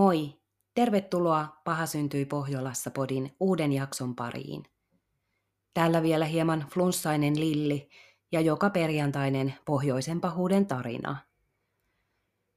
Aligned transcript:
Moi! 0.00 0.34
Tervetuloa 0.74 1.60
Paha 1.64 1.86
syntyi 1.86 2.24
Pohjolassa 2.24 2.90
podin 2.90 3.36
uuden 3.40 3.72
jakson 3.72 4.16
pariin. 4.16 4.62
Täällä 5.74 6.02
vielä 6.02 6.24
hieman 6.24 6.66
flunssainen 6.70 7.40
Lilli 7.40 7.88
ja 8.32 8.40
joka 8.40 8.70
perjantainen 8.70 9.54
pohjoisen 9.64 10.20
pahuuden 10.20 10.66
tarina. 10.66 11.16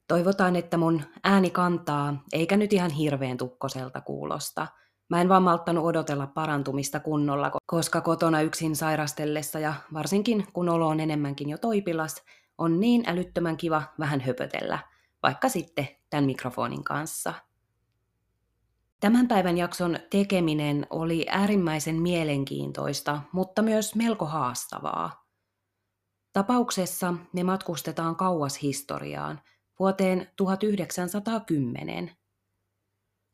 Toivotaan, 0.08 0.56
että 0.56 0.78
mun 0.78 1.02
ääni 1.24 1.50
kantaa, 1.50 2.24
eikä 2.34 2.58
nyt 2.58 2.74
ihan 2.74 2.92
hirveän 2.92 3.38
tukkoselta 3.38 4.02
kuulosta. 4.02 4.68
Mä 5.10 5.22
en 5.22 5.30
vaan 5.30 5.44
malttanut 5.44 5.86
odotella 5.86 6.28
parantumista 6.28 7.00
kunnolla, 7.00 7.52
koska 7.66 8.02
kotona 8.02 8.42
yksin 8.42 8.76
sairastellessa 8.76 9.60
ja 9.60 9.74
varsinkin 9.94 10.46
kun 10.54 10.70
olo 10.70 10.88
on 10.88 11.00
enemmänkin 11.00 11.50
jo 11.50 11.58
toipilas, 11.58 12.24
on 12.58 12.80
niin 12.80 13.04
älyttömän 13.08 13.58
kiva 13.58 13.84
vähän 14.00 14.22
höpötellä, 14.22 14.80
vaikka 15.24 15.50
sitten 15.50 15.88
mikrofonin 16.22 16.84
kanssa. 16.84 17.34
Tämän 19.00 19.28
päivän 19.28 19.58
jakson 19.58 20.00
tekeminen 20.10 20.88
oli 20.90 21.26
äärimmäisen 21.30 22.02
mielenkiintoista, 22.02 23.22
mutta 23.32 23.62
myös 23.62 23.96
melko 23.96 24.26
haastavaa. 24.26 25.26
Tapauksessa 26.34 27.14
me 27.34 27.44
matkustetaan 27.44 28.16
kauas 28.16 28.62
historiaan, 28.62 29.42
vuoteen 29.80 30.28
1910. 30.36 32.12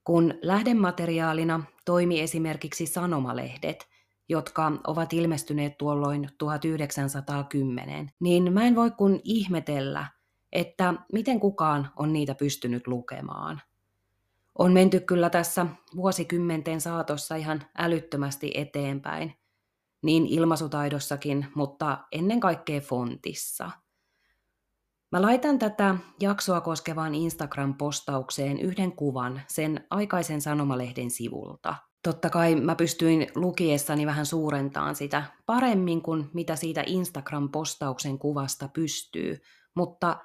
Kun 0.04 0.34
lähdemateriaalina 0.42 1.64
toimi 1.86 2.22
esimerkiksi 2.22 2.86
sanomalehdet, 2.86 3.88
jotka 4.30 4.72
ovat 4.88 5.14
ilmestyneet 5.14 5.78
tuolloin 5.78 6.30
1910, 6.38 8.12
niin 8.20 8.54
mä 8.54 8.64
en 8.64 8.76
voi 8.76 8.92
kun 8.92 9.20
ihmetellä, 9.24 10.06
että 10.52 10.94
miten 11.14 11.40
kukaan 11.40 11.90
on 11.96 12.14
niitä 12.14 12.36
pystynyt 12.36 12.88
lukemaan. 12.88 13.62
On 14.60 14.74
menty 14.74 15.00
kyllä 15.00 15.30
tässä 15.30 15.66
vuosikymmenten 15.96 16.82
saatossa 16.82 17.36
ihan 17.36 17.64
älyttömästi 17.78 18.52
eteenpäin, 18.56 19.34
niin 20.04 20.26
ilmaisutaidossakin, 20.26 21.48
mutta 21.56 21.98
ennen 22.12 22.40
kaikkea 22.40 22.82
fontissa. 22.82 23.72
Mä 25.12 25.22
laitan 25.22 25.60
tätä 25.60 25.96
jaksoa 26.20 26.62
koskevaan 26.62 27.14
Instagram-postaukseen 27.16 28.60
yhden 28.60 28.92
kuvan 28.92 29.42
sen 29.48 29.88
aikaisen 29.90 30.42
sanomalehden 30.42 31.12
sivulta. 31.12 31.76
Totta 32.04 32.30
kai 32.30 32.56
mä 32.56 32.76
pystyin 32.76 33.28
lukiessani 33.36 34.06
vähän 34.06 34.26
suurentaan 34.26 34.96
sitä 34.96 35.24
paremmin 35.46 36.02
kuin 36.02 36.30
mitä 36.34 36.56
siitä 36.56 36.84
Instagram-postauksen 36.88 38.18
kuvasta 38.20 38.68
pystyy, 38.68 39.38
mutta 39.76 40.18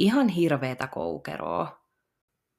ihan 0.00 0.28
hirveetä 0.28 0.86
koukeroa. 0.86 1.80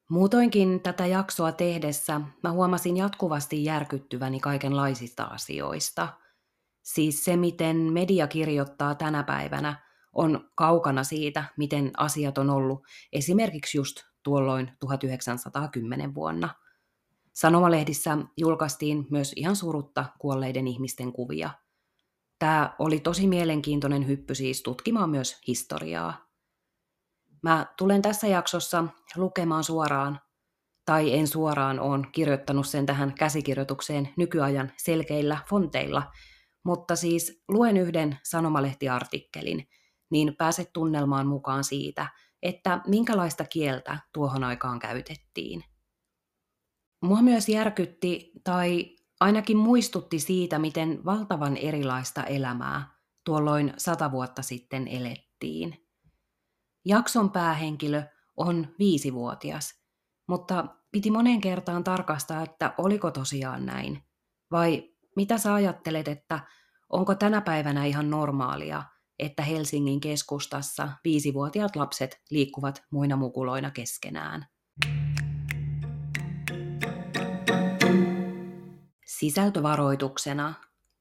Muutoinkin 0.09 0.81
tätä 0.81 1.05
jaksoa 1.05 1.51
tehdessä 1.51 2.21
mä 2.43 2.51
huomasin 2.51 2.97
jatkuvasti 2.97 3.63
järkyttyväni 3.63 4.39
kaikenlaisista 4.39 5.23
asioista. 5.23 6.07
Siis 6.81 7.25
se, 7.25 7.37
miten 7.37 7.77
media 7.77 8.27
kirjoittaa 8.27 8.95
tänä 8.95 9.23
päivänä, 9.23 9.75
on 10.13 10.49
kaukana 10.55 11.03
siitä, 11.03 11.43
miten 11.57 11.91
asiat 11.97 12.37
on 12.37 12.49
ollut 12.49 12.83
esimerkiksi 13.13 13.77
just 13.77 14.03
tuolloin 14.23 14.71
1910 14.79 16.15
vuonna. 16.15 16.49
Sanomalehdissä 17.33 18.17
julkaistiin 18.37 19.07
myös 19.09 19.33
ihan 19.35 19.55
surutta 19.55 20.05
kuolleiden 20.19 20.67
ihmisten 20.67 21.13
kuvia. 21.13 21.49
Tämä 22.39 22.75
oli 22.79 22.99
tosi 22.99 23.27
mielenkiintoinen 23.27 24.07
hyppy 24.07 24.35
siis 24.35 24.63
tutkimaan 24.63 25.09
myös 25.09 25.41
historiaa. 25.47 26.30
Mä 27.43 27.65
tulen 27.77 28.01
tässä 28.01 28.27
jaksossa 28.27 28.83
lukemaan 29.15 29.63
suoraan, 29.63 30.19
tai 30.85 31.13
en 31.13 31.27
suoraan 31.27 31.79
on 31.79 32.11
kirjoittanut 32.11 32.67
sen 32.67 32.85
tähän 32.85 33.13
käsikirjoitukseen 33.13 34.09
nykyajan 34.17 34.71
selkeillä 34.77 35.37
fonteilla, 35.49 36.11
mutta 36.65 36.95
siis 36.95 37.43
luen 37.47 37.77
yhden 37.77 38.19
sanomalehtiartikkelin, 38.23 39.67
niin 40.11 40.35
pääset 40.37 40.73
tunnelmaan 40.73 41.27
mukaan 41.27 41.63
siitä, 41.63 42.07
että 42.41 42.81
minkälaista 42.87 43.45
kieltä 43.45 43.99
tuohon 44.13 44.43
aikaan 44.43 44.79
käytettiin. 44.79 45.63
Mua 47.01 47.21
myös 47.21 47.49
järkytti 47.49 48.31
tai 48.43 48.95
ainakin 49.19 49.57
muistutti 49.57 50.19
siitä, 50.19 50.59
miten 50.59 51.05
valtavan 51.05 51.57
erilaista 51.57 52.23
elämää 52.23 52.93
tuolloin 53.25 53.73
sata 53.77 54.11
vuotta 54.11 54.41
sitten 54.41 54.87
elettiin. 54.87 55.80
Jakson 56.85 57.31
päähenkilö 57.31 58.03
on 58.37 58.67
viisivuotias, 58.79 59.81
mutta 60.27 60.65
piti 60.91 61.11
moneen 61.11 61.41
kertaan 61.41 61.83
tarkastaa, 61.83 62.41
että 62.43 62.73
oliko 62.77 63.11
tosiaan 63.11 63.65
näin. 63.65 64.03
Vai 64.51 64.89
mitä 65.15 65.37
sä 65.37 65.53
ajattelet, 65.53 66.07
että 66.07 66.39
onko 66.89 67.15
tänä 67.15 67.41
päivänä 67.41 67.85
ihan 67.85 68.09
normaalia, 68.09 68.83
että 69.19 69.43
Helsingin 69.43 69.99
keskustassa 69.99 70.89
viisivuotiaat 71.03 71.75
lapset 71.75 72.21
liikkuvat 72.29 72.83
muina 72.91 73.15
mukuloina 73.15 73.71
keskenään? 73.71 74.45
Sisältövaroituksena. 79.05 80.53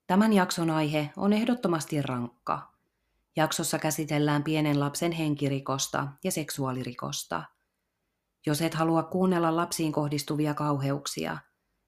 Tämän 0.06 0.32
jakson 0.32 0.70
aihe 0.70 1.10
on 1.16 1.32
ehdottomasti 1.32 2.02
rankka. 2.02 2.72
Jaksossa 3.36 3.78
käsitellään 3.78 4.44
pienen 4.44 4.80
lapsen 4.80 5.12
henkirikosta 5.12 6.08
ja 6.24 6.32
seksuaalirikosta. 6.32 7.42
Jos 8.46 8.62
et 8.62 8.74
halua 8.74 9.02
kuunnella 9.02 9.56
lapsiin 9.56 9.92
kohdistuvia 9.92 10.54
kauheuksia, 10.54 11.38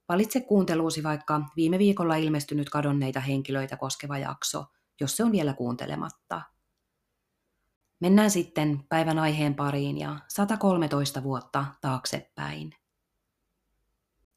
valitse 0.09 0.41
kuunteluusi 0.41 1.03
vaikka 1.03 1.41
viime 1.57 1.79
viikolla 1.79 2.17
ilmestynyt 2.17 2.71
kadonneita 2.71 3.21
henkilöitä 3.21 3.77
koskeva 3.77 4.19
jakso, 4.19 4.65
jos 5.01 5.17
se 5.17 5.25
on 5.25 5.33
vielä 5.33 5.55
kuuntelematta. 5.55 6.43
Mennään 8.01 8.31
sitten 8.31 8.85
päivän 8.89 9.19
aiheen 9.19 9.55
pariin 9.55 9.99
ja 9.99 10.19
113 10.29 11.23
vuotta 11.23 11.65
taaksepäin. 11.81 12.75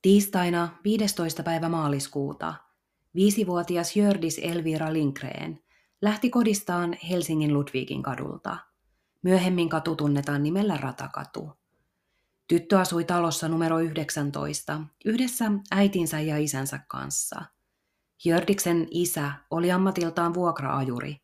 Tiistaina 0.01 0.69
15. 0.83 1.43
päivä 1.43 1.69
maaliskuuta 1.69 2.53
viisivuotias 3.15 3.95
Jördis 3.95 4.39
Elvira 4.43 4.93
Linkreen 4.93 5.64
lähti 6.05 6.29
kodistaan 6.29 6.97
Helsingin 7.09 7.53
Ludwigin 7.53 8.03
kadulta. 8.03 8.57
Myöhemmin 9.21 9.69
katu 9.69 9.95
tunnetaan 9.95 10.43
nimellä 10.43 10.77
Ratakatu. 10.77 11.51
Tyttö 12.47 12.79
asui 12.79 13.03
talossa 13.03 13.47
numero 13.47 13.79
19 13.79 14.81
yhdessä 15.05 15.51
äitinsä 15.71 16.19
ja 16.19 16.37
isänsä 16.37 16.79
kanssa. 16.87 17.45
Jördiksen 18.25 18.87
isä 18.91 19.31
oli 19.49 19.71
ammatiltaan 19.71 20.33
vuokraajuri. 20.33 21.17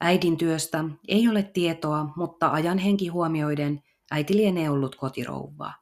Äidin 0.00 0.36
työstä 0.36 0.84
ei 1.08 1.28
ole 1.28 1.42
tietoa, 1.42 2.12
mutta 2.16 2.50
ajan 2.50 2.78
henki 2.78 3.08
huomioiden 3.08 3.82
äiti 4.10 4.36
lienee 4.36 4.70
ollut 4.70 4.96
kotirouva. 4.96 5.72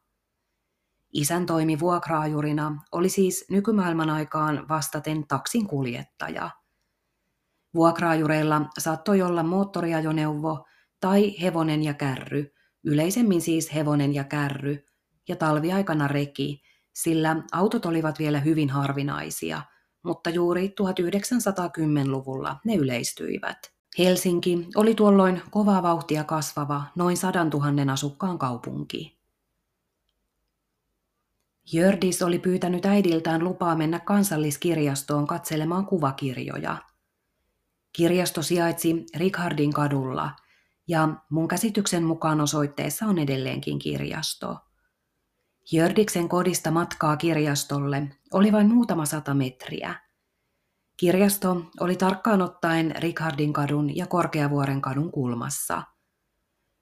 Isän 1.13 1.47
toimi 1.47 1.81
vuokraajurina 1.81 2.83
oli 2.93 3.09
siis 3.09 3.45
nykymaailman 3.51 4.11
aikaan 4.11 4.69
vastaten 4.69 5.27
taksin 5.27 5.67
kuljettaja– 5.67 6.51
Vuokraajureilla 7.77 8.63
saattoi 8.79 9.23
olla 9.23 9.43
moottoriajoneuvo 9.43 10.67
tai 11.01 11.41
hevonen 11.43 11.83
ja 11.83 11.95
kärry, 11.95 12.53
yleisemmin 12.85 13.41
siis 13.41 13.75
hevonen 13.75 14.15
ja 14.15 14.25
kärry, 14.25 14.87
ja 15.29 15.37
talviaikana 15.37 16.09
reki, 16.09 16.63
sillä 16.93 17.37
autot 17.53 17.87
olivat 17.87 18.19
vielä 18.19 18.41
hyvin 18.41 18.71
harvinaisia, 18.71 19.63
mutta 20.03 20.31
juuri 20.31 20.75
1910-luvulla 20.81 22.57
ne 22.65 22.75
yleistyivät. 22.75 23.59
Helsinki 23.99 24.69
oli 24.75 24.95
tuolloin 24.95 25.43
kovaa 25.51 25.83
vauhtia 25.83 26.25
kasvava 26.25 26.83
noin 26.95 27.17
sadan 27.17 27.51
tuhannen 27.51 27.91
asukkaan 27.91 28.39
kaupunki. 28.39 29.19
Jördis 31.73 32.23
oli 32.23 32.39
pyytänyt 32.39 32.87
äidiltään 32.87 33.45
lupaa 33.45 33.77
mennä 33.77 33.99
kansalliskirjastoon 33.99 35.27
katselemaan 35.27 35.87
kuvakirjoja– 35.87 36.77
Kirjasto 37.97 38.43
sijaitsi 38.43 39.05
Richardin 39.17 39.73
kadulla 39.73 40.31
ja 40.89 41.09
mun 41.31 41.49
käsityksen 41.49 42.05
mukaan 42.05 42.41
osoitteessa 42.41 43.07
on 43.07 43.19
edelleenkin 43.19 43.79
kirjasto. 43.79 44.59
Jördiksen 45.73 46.29
kodista 46.29 46.71
matkaa 46.71 47.17
kirjastolle 47.17 48.09
oli 48.33 48.53
vain 48.53 48.75
muutama 48.75 49.07
sata 49.07 49.35
metriä. 49.35 49.95
Kirjasto 50.97 51.63
oli 51.81 51.97
tarkkaan 51.97 52.43
ottaen 52.43 52.95
Richardin 52.99 53.53
kadun 53.53 53.97
ja 53.97 54.07
Korkeavuoren 54.07 54.81
kadun 54.81 55.13
kulmassa. 55.13 55.83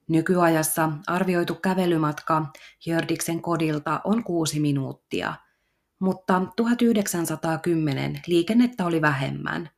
Nykyajassa 0.08 0.93
arvioitu 1.06 1.55
kävelymatka 1.55 2.46
Jördiksen 2.87 3.43
kodilta 3.43 4.00
on 4.05 4.25
kuusi 4.25 4.61
minuuttia, 4.61 5.34
mutta 5.99 6.43
1910 6.56 8.20
liikennettä 8.26 8.87
oli 8.87 9.00
vähemmän– 9.00 9.69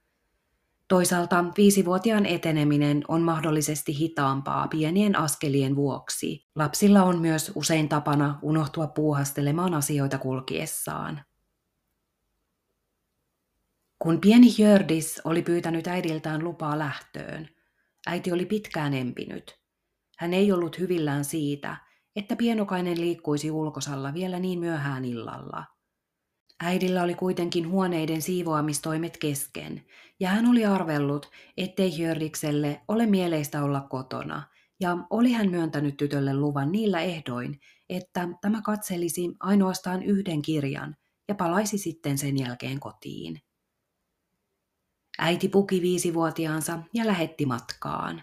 Toisaalta 0.89 1.45
viisivuotiaan 1.57 2.27
eteneminen 2.27 3.05
on 3.09 3.23
mahdollisesti 3.23 3.99
hitaampaa 3.99 4.69
pienien 4.69 5.19
askelien 5.19 5.77
vuoksi. 5.77 6.47
Lapsilla 6.55 7.03
on 7.03 7.19
myös 7.21 7.53
usein 7.55 7.89
tapana 7.89 8.39
unohtua 8.43 8.87
puuhastelemaan 8.87 9.75
asioita 9.75 10.19
kulkiessaan. 10.19 11.25
Kun 13.99 14.21
pieni 14.21 14.57
Hjördis 14.59 15.21
oli 15.25 15.43
pyytänyt 15.43 15.87
äidiltään 15.87 16.45
lupaa 16.45 16.79
lähtöön, 16.79 17.49
äiti 18.07 18.33
oli 18.33 18.47
pitkään 18.47 18.95
empinyt. 18.95 19.59
Hän 20.19 20.35
ei 20.35 20.53
ollut 20.53 20.79
hyvillään 20.79 21.25
siitä, 21.25 21.77
että 22.17 22.37
pienokainen 22.37 23.01
liikkuisi 23.01 23.51
ulkosalla 23.51 24.15
vielä 24.15 24.39
niin 24.39 24.59
myöhään 24.59 25.05
illalla– 25.05 25.65
Äidillä 26.61 27.03
oli 27.03 27.15
kuitenkin 27.15 27.69
huoneiden 27.69 28.23
siivoamistoimet 28.23 29.17
kesken, 29.17 29.85
ja 30.21 30.29
hän 30.29 30.47
oli 30.47 30.65
arvellut, 30.65 31.31
ettei 31.57 31.99
Hjördikselle 31.99 32.81
ole 32.89 33.07
mieleistä 33.07 33.63
olla 33.63 33.81
kotona, 33.81 34.43
ja 34.81 34.97
oli 35.11 35.33
hän 35.33 35.51
myöntänyt 35.51 35.97
tytölle 35.97 36.35
luvan 36.35 36.73
niillä 36.73 37.01
ehdoin, 37.01 37.61
että 37.89 38.29
tämä 38.41 38.63
katselisi 38.63 39.37
ainoastaan 39.41 40.03
yhden 40.03 40.43
kirjan 40.43 40.97
ja 41.29 41.35
palaisi 41.35 41.79
sitten 41.79 42.19
sen 42.19 42.39
jälkeen 42.39 42.81
kotiin. 42.81 43.41
Äiti 45.19 45.49
puki 45.49 45.83
viisivuotiaansa 45.83 46.79
ja 46.95 47.07
lähetti 47.07 47.47
matkaan. 47.47 48.23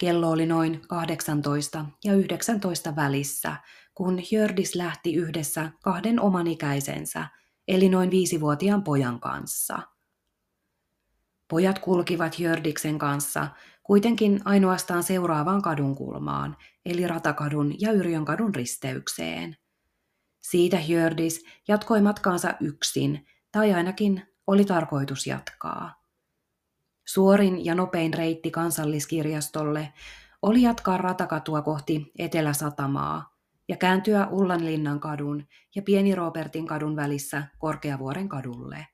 Kello 0.00 0.30
oli 0.30 0.46
noin 0.46 0.80
18 0.88 1.86
ja 2.04 2.14
19 2.14 2.96
välissä, 2.96 3.56
kun 3.94 4.18
Hjördis 4.30 4.74
lähti 4.74 5.14
yhdessä 5.14 5.70
kahden 5.82 6.20
oman 6.20 6.46
ikäisensä– 6.46 7.26
eli 7.68 7.88
noin 7.88 8.10
viisivuotiaan 8.10 8.82
pojan 8.82 9.20
kanssa. 9.20 9.78
Pojat 11.48 11.78
kulkivat 11.78 12.38
Jördiksen 12.38 12.98
kanssa 12.98 13.48
kuitenkin 13.82 14.40
ainoastaan 14.44 15.02
seuraavaan 15.02 15.62
kadunkulmaan, 15.62 16.56
eli 16.84 17.06
Ratakadun 17.06 17.80
ja 17.80 17.92
Yrjönkadun 17.92 18.54
risteykseen. 18.54 19.56
Siitä 20.40 20.80
Jördis 20.88 21.44
jatkoi 21.68 22.00
matkaansa 22.00 22.54
yksin, 22.60 23.26
tai 23.52 23.74
ainakin 23.74 24.22
oli 24.46 24.64
tarkoitus 24.64 25.26
jatkaa. 25.26 26.02
Suorin 27.04 27.64
ja 27.64 27.74
nopein 27.74 28.14
reitti 28.14 28.50
kansalliskirjastolle 28.50 29.92
oli 30.42 30.62
jatkaa 30.62 30.96
ratakatua 30.98 31.62
kohti 31.62 32.12
Etelä-Satamaa, 32.18 33.37
ja 33.68 33.76
kääntyä 33.76 34.26
Ullanlinnan 34.26 35.00
kadun 35.00 35.46
ja 35.74 35.82
Pieni 35.82 36.14
Robertin 36.14 36.66
kadun 36.66 36.96
välissä 36.96 37.46
Korkeavuoren 37.58 38.28
kadulle. 38.28 38.86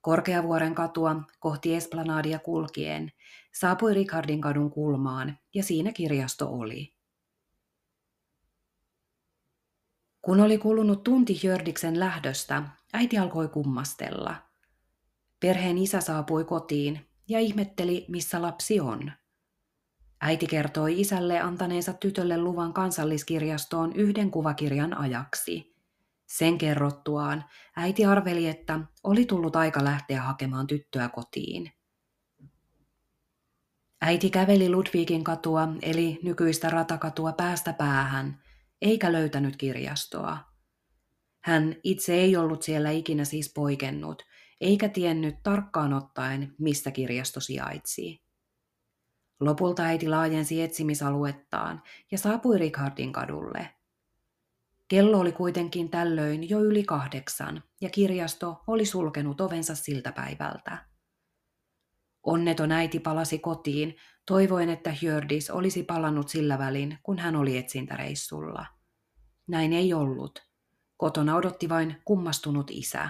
Korkeavuoren 0.00 0.74
katua 0.74 1.22
kohti 1.38 1.74
Esplanadia 1.74 2.38
kulkien 2.38 3.12
saapui 3.54 3.94
Richardin 3.94 4.40
kadun 4.40 4.70
kulmaan 4.70 5.38
ja 5.54 5.62
siinä 5.62 5.92
kirjasto 5.92 6.48
oli. 6.50 6.94
Kun 10.22 10.40
oli 10.40 10.58
kulunut 10.58 11.02
tunti 11.02 11.40
Jördiksen 11.42 12.00
lähdöstä, 12.00 12.62
äiti 12.92 13.18
alkoi 13.18 13.48
kummastella. 13.48 14.36
Perheen 15.40 15.78
isä 15.78 16.00
saapui 16.00 16.44
kotiin 16.44 17.08
ja 17.28 17.40
ihmetteli, 17.40 18.04
missä 18.08 18.42
lapsi 18.42 18.80
on. 18.80 19.12
Äiti 20.20 20.46
kertoi 20.46 21.00
isälle 21.00 21.40
antaneensa 21.40 21.92
tytölle 21.92 22.38
luvan 22.38 22.72
kansalliskirjastoon 22.72 23.92
yhden 23.96 24.30
kuvakirjan 24.30 24.98
ajaksi. 24.98 25.76
Sen 26.26 26.58
kerrottuaan 26.58 27.44
äiti 27.76 28.04
arveli, 28.04 28.48
että 28.48 28.80
oli 29.04 29.24
tullut 29.24 29.56
aika 29.56 29.84
lähteä 29.84 30.22
hakemaan 30.22 30.66
tyttöä 30.66 31.08
kotiin. 31.08 31.72
Äiti 34.00 34.30
käveli 34.30 34.70
Ludwigin 34.70 35.24
katua, 35.24 35.68
eli 35.82 36.18
nykyistä 36.22 36.70
ratakatua 36.70 37.32
päästä 37.32 37.72
päähän, 37.72 38.42
eikä 38.82 39.12
löytänyt 39.12 39.56
kirjastoa. 39.56 40.38
Hän 41.40 41.76
itse 41.84 42.14
ei 42.14 42.36
ollut 42.36 42.62
siellä 42.62 42.90
ikinä 42.90 43.24
siis 43.24 43.52
poikennut, 43.54 44.22
eikä 44.60 44.88
tiennyt 44.88 45.42
tarkkaan 45.42 45.92
ottaen, 45.92 46.54
mistä 46.58 46.90
kirjasto 46.90 47.40
sijaitsi. 47.40 48.27
Lopulta 49.40 49.82
äiti 49.82 50.08
laajensi 50.08 50.62
etsimisaluettaan 50.62 51.82
ja 52.10 52.18
saapui 52.18 52.58
Richardin 52.58 53.12
kadulle. 53.12 53.70
Kello 54.88 55.18
oli 55.18 55.32
kuitenkin 55.32 55.90
tällöin 55.90 56.48
jo 56.48 56.60
yli 56.60 56.84
kahdeksan 56.84 57.62
ja 57.80 57.90
kirjasto 57.90 58.62
oli 58.66 58.86
sulkenut 58.86 59.40
ovensa 59.40 59.74
siltä 59.74 60.12
päivältä. 60.12 60.88
Onneton 62.22 62.72
äiti 62.72 63.00
palasi 63.00 63.38
kotiin, 63.38 63.96
toivoen, 64.26 64.68
että 64.68 64.94
Hjördis 65.02 65.50
olisi 65.50 65.82
palannut 65.82 66.28
sillä 66.28 66.58
välin, 66.58 66.98
kun 67.02 67.18
hän 67.18 67.36
oli 67.36 67.56
etsintäreissulla. 67.56 68.66
Näin 69.46 69.72
ei 69.72 69.94
ollut. 69.94 70.48
Kotona 70.96 71.36
odotti 71.36 71.68
vain 71.68 72.02
kummastunut 72.04 72.70
isä. 72.70 73.08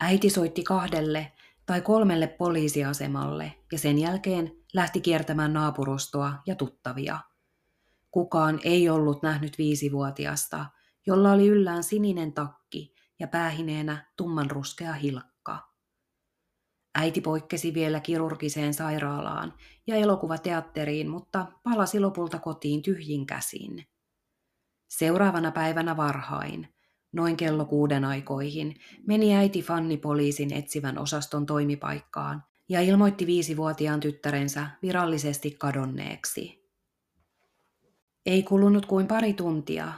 Äiti 0.00 0.30
soitti 0.30 0.62
kahdelle 0.62 1.32
tai 1.66 1.80
kolmelle 1.80 2.26
poliisiasemalle 2.26 3.54
ja 3.72 3.78
sen 3.78 3.98
jälkeen 3.98 4.52
lähti 4.74 5.00
kiertämään 5.00 5.52
naapurustoa 5.52 6.32
ja 6.46 6.54
tuttavia. 6.54 7.20
Kukaan 8.10 8.60
ei 8.64 8.88
ollut 8.88 9.22
nähnyt 9.22 9.58
viisivuotiasta, 9.58 10.66
jolla 11.06 11.32
oli 11.32 11.46
yllään 11.46 11.84
sininen 11.84 12.32
takki 12.32 12.94
ja 13.18 13.28
päähineenä 13.28 14.12
tummanruskea 14.16 14.92
hilkka. 14.92 15.74
Äiti 16.94 17.20
poikkesi 17.20 17.74
vielä 17.74 18.00
kirurgiseen 18.00 18.74
sairaalaan 18.74 19.54
ja 19.86 19.96
elokuvateatteriin, 19.96 21.08
mutta 21.08 21.46
palasi 21.62 22.00
lopulta 22.00 22.38
kotiin 22.38 22.82
tyhjin 22.82 23.26
käsin. 23.26 23.86
Seuraavana 24.88 25.52
päivänä 25.52 25.96
varhain, 25.96 26.73
noin 27.14 27.36
kello 27.36 27.64
kuuden 27.64 28.04
aikoihin, 28.04 28.76
meni 29.06 29.36
äiti 29.36 29.62
Fanni 29.62 29.96
poliisin 29.96 30.52
etsivän 30.52 30.98
osaston 30.98 31.46
toimipaikkaan 31.46 32.44
ja 32.68 32.80
ilmoitti 32.80 33.26
viisivuotiaan 33.26 34.00
tyttärensä 34.00 34.66
virallisesti 34.82 35.50
kadonneeksi. 35.50 36.64
Ei 38.26 38.42
kulunut 38.42 38.86
kuin 38.86 39.06
pari 39.06 39.32
tuntia, 39.32 39.92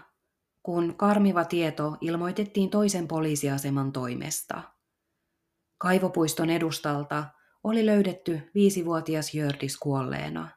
kun 0.63 0.95
karmiva 0.97 1.45
tieto 1.45 1.97
ilmoitettiin 2.01 2.71
toisen 2.71 3.09
poliisiaseman 3.09 3.93
toimesta. 3.93 4.63
Kaivopuiston 5.79 6.51
edustalta 6.51 7.25
oli 7.65 7.87
löydetty 7.87 8.41
viisivuotias 8.55 9.35
Jördis 9.35 9.77
kuolleena. 9.77 10.49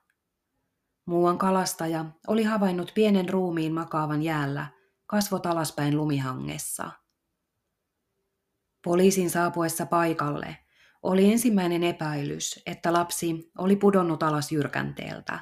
Muuan 1.06 1.38
kalastaja 1.38 2.06
oli 2.28 2.44
havainnut 2.44 2.92
pienen 2.96 3.30
ruumiin 3.30 3.74
makaavan 3.74 4.24
jäällä 4.24 4.79
kasvot 5.10 5.46
alaspäin 5.46 5.98
lumihangessa. 5.98 6.92
Poliisin 8.84 9.30
saapuessa 9.30 9.86
paikalle– 9.86 10.58
oli 11.04 11.32
ensimmäinen 11.32 11.84
epäilys, 11.84 12.62
että 12.66 12.94
lapsi 12.94 13.52
oli 13.58 13.76
pudonnut 13.76 14.24
alas 14.24 14.52
jyrkänteeltä. 14.52 15.40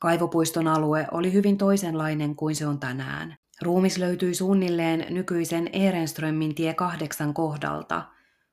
Kaivopuiston 0.00 0.68
alue 0.68 1.06
oli 1.10 1.32
hyvin 1.32 1.58
toisenlainen 1.58 2.36
kuin 2.36 2.56
se 2.56 2.66
on 2.66 2.78
tänään. 2.78 3.36
Ruumis 3.62 3.98
löytyi 3.98 4.34
suunnilleen 4.34 5.06
nykyisen 5.10 5.68
Ehrenströmmin 5.72 6.54
tie 6.54 6.74
kahdeksan 6.74 7.34
kohdalta, 7.34 8.02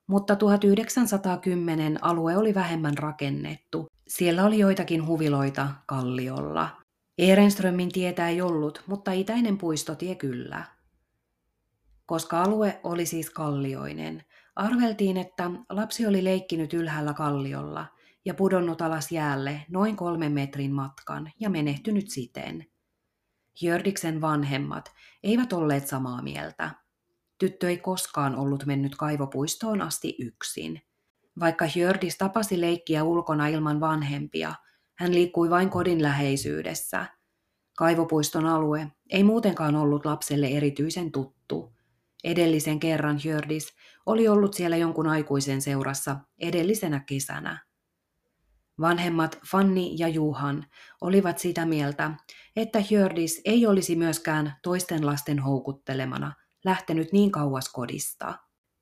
mutta 0.08 0.36
1910 0.36 2.04
alue 2.04 2.38
oli 2.38 2.56
vähemmän 2.56 2.98
rakennettu. 2.98 3.88
Siellä 4.08 4.46
oli 4.46 4.60
joitakin 4.60 5.08
huviloita 5.08 5.68
kalliolla. 5.86 6.70
Ehrenströmmin 7.20 7.92
tietä 7.92 8.30
ei 8.30 8.42
ollut, 8.42 8.84
mutta 8.88 9.12
itäinen 9.12 9.58
puistotie 9.58 10.16
kyllä. 10.16 10.64
Koska 12.06 12.42
alue 12.42 12.80
oli 12.84 13.06
siis 13.06 13.30
kallioinen, 13.30 14.24
Arveltiin, 14.56 15.18
että 15.18 15.52
lapsi 15.70 16.06
oli 16.06 16.24
leikkinyt 16.24 16.74
ylhäällä 16.74 17.14
kalliolla 17.14 17.86
ja 18.26 18.34
pudonnut 18.34 18.82
alas 18.82 19.12
jäälle 19.12 19.66
noin 19.70 19.96
kolmen 19.96 20.32
metrin 20.32 20.72
matkan 20.72 21.32
ja 21.40 21.50
menehtynyt 21.50 22.10
siten. 22.10 22.66
Jördiksen 23.62 24.22
vanhemmat 24.22 24.92
eivät 25.24 25.54
olleet 25.54 25.88
samaa 25.88 26.22
mieltä. 26.22 26.72
Tyttö 27.38 27.70
ei 27.70 27.78
koskaan 27.78 28.36
ollut 28.36 28.66
mennyt 28.66 28.96
kaivopuistoon 28.96 29.82
asti 29.82 30.16
yksin. 30.20 30.82
Vaikka 31.40 31.66
Hjördis 31.76 32.18
tapasi 32.18 32.62
leikkiä 32.62 33.04
ulkona 33.04 33.48
ilman 33.48 33.80
vanhempia, 33.80 34.54
hän 35.00 35.14
liikkui 35.14 35.50
vain 35.50 35.70
kodin 35.70 36.02
läheisyydessä. 36.02 37.06
Kaivopuiston 37.78 38.46
alue 38.46 38.88
ei 39.10 39.24
muutenkaan 39.24 39.76
ollut 39.76 40.06
lapselle 40.06 40.48
erityisen 40.48 41.12
tuttu. 41.12 41.74
Edellisen 42.24 42.80
kerran 42.80 43.20
Hjördis 43.24 43.74
oli 44.06 44.28
ollut 44.28 44.54
siellä 44.54 44.78
jonkun 44.78 45.08
aikuisen 45.08 45.62
seurassa 45.62 46.16
edellisenä 46.40 47.00
kesänä. 47.00 47.66
Vanhemmat 48.82 49.40
Fanni 49.52 49.96
ja 49.98 50.08
Juhan 50.08 50.66
olivat 51.02 51.38
sitä 51.38 51.66
mieltä, 51.66 52.12
että 52.56 52.80
Hjördis 52.90 53.42
ei 53.46 53.68
olisi 53.68 53.96
myöskään 53.96 54.56
toisten 54.64 55.06
lasten 55.06 55.40
houkuttelemana 55.40 56.34
lähtenyt 56.66 57.14
niin 57.14 57.32
kauas 57.32 57.70
kodista. 57.70 58.34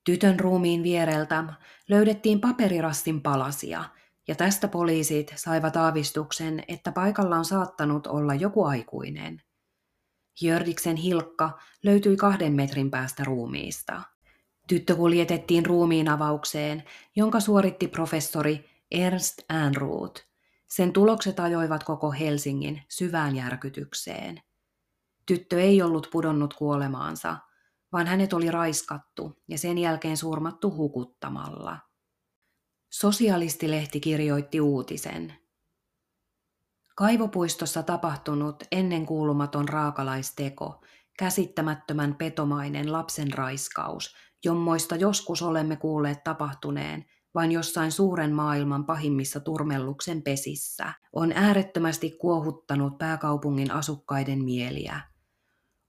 Tytön 0.04 0.40
ruumiin 0.40 0.84
viereltä 0.84 1.44
löydettiin 1.90 2.42
paperirastin 2.42 3.22
palasia, 3.22 3.84
ja 4.28 4.36
tästä 4.36 4.68
poliisit 4.68 5.34
saivat 5.36 5.78
aavistuksen, 5.78 6.64
että 6.68 6.92
paikalla 6.92 7.38
on 7.38 7.46
saattanut 7.46 8.08
olla 8.08 8.36
joku 8.36 8.64
aikuinen. 8.64 9.42
Jördiksen 10.42 10.96
hilkka 10.96 11.60
löytyi 11.84 12.18
kahden 12.18 12.54
metrin 12.54 12.92
päästä 12.92 13.24
ruumiista. 13.24 14.02
Tyttö 14.68 14.96
kuljetettiin 14.96 15.66
ruumiin 15.66 16.10
avaukseen, 16.10 16.84
jonka 17.16 17.40
suoritti 17.40 17.88
professori 17.88 18.70
Ernst 18.92 19.42
Ehrnrooth. 19.50 20.22
Sen 20.68 20.94
tulokset 20.94 21.40
ajoivat 21.40 21.84
koko 21.84 22.12
Helsingin 22.12 22.82
syvään 22.90 23.36
järkytykseen. 23.36 24.42
Tyttö 25.26 25.62
ei 25.62 25.82
ollut 25.82 26.10
pudonnut 26.12 26.54
kuolemaansa, 26.54 27.38
vaan 27.92 28.08
hänet 28.08 28.34
oli 28.34 28.52
raiskattu 28.52 29.38
ja 29.48 29.58
sen 29.58 29.78
jälkeen 29.78 30.18
surmattu 30.18 30.72
hukuttamalla. 30.72 31.87
Sosialistilehti 33.00 34.00
kirjoitti 34.00 34.62
uutisen. 34.62 35.34
Kaivopuistossa 36.96 37.84
tapahtunut 37.84 38.64
ennenkuulumaton 38.72 39.70
raakalaisteko, 39.70 40.86
käsittämättömän 41.20 42.16
petomainen 42.16 42.92
lapsen 42.92 43.34
raiskaus, 43.34 44.16
jommoista 44.46 44.96
joskus 44.96 45.42
olemme 45.42 45.76
kuulleet 45.76 46.24
tapahtuneen 46.24 47.06
vain 47.36 47.52
jossain 47.52 47.92
suuren 47.92 48.34
maailman 48.34 48.86
pahimmissa 48.86 49.40
turmelluksen 49.40 50.22
pesissä, 50.22 50.94
on 51.14 51.32
äärettömästi 51.32 52.12
kuohuttanut 52.12 52.98
pääkaupungin 52.98 53.72
asukkaiden 53.72 54.44
mieliä. 54.44 55.02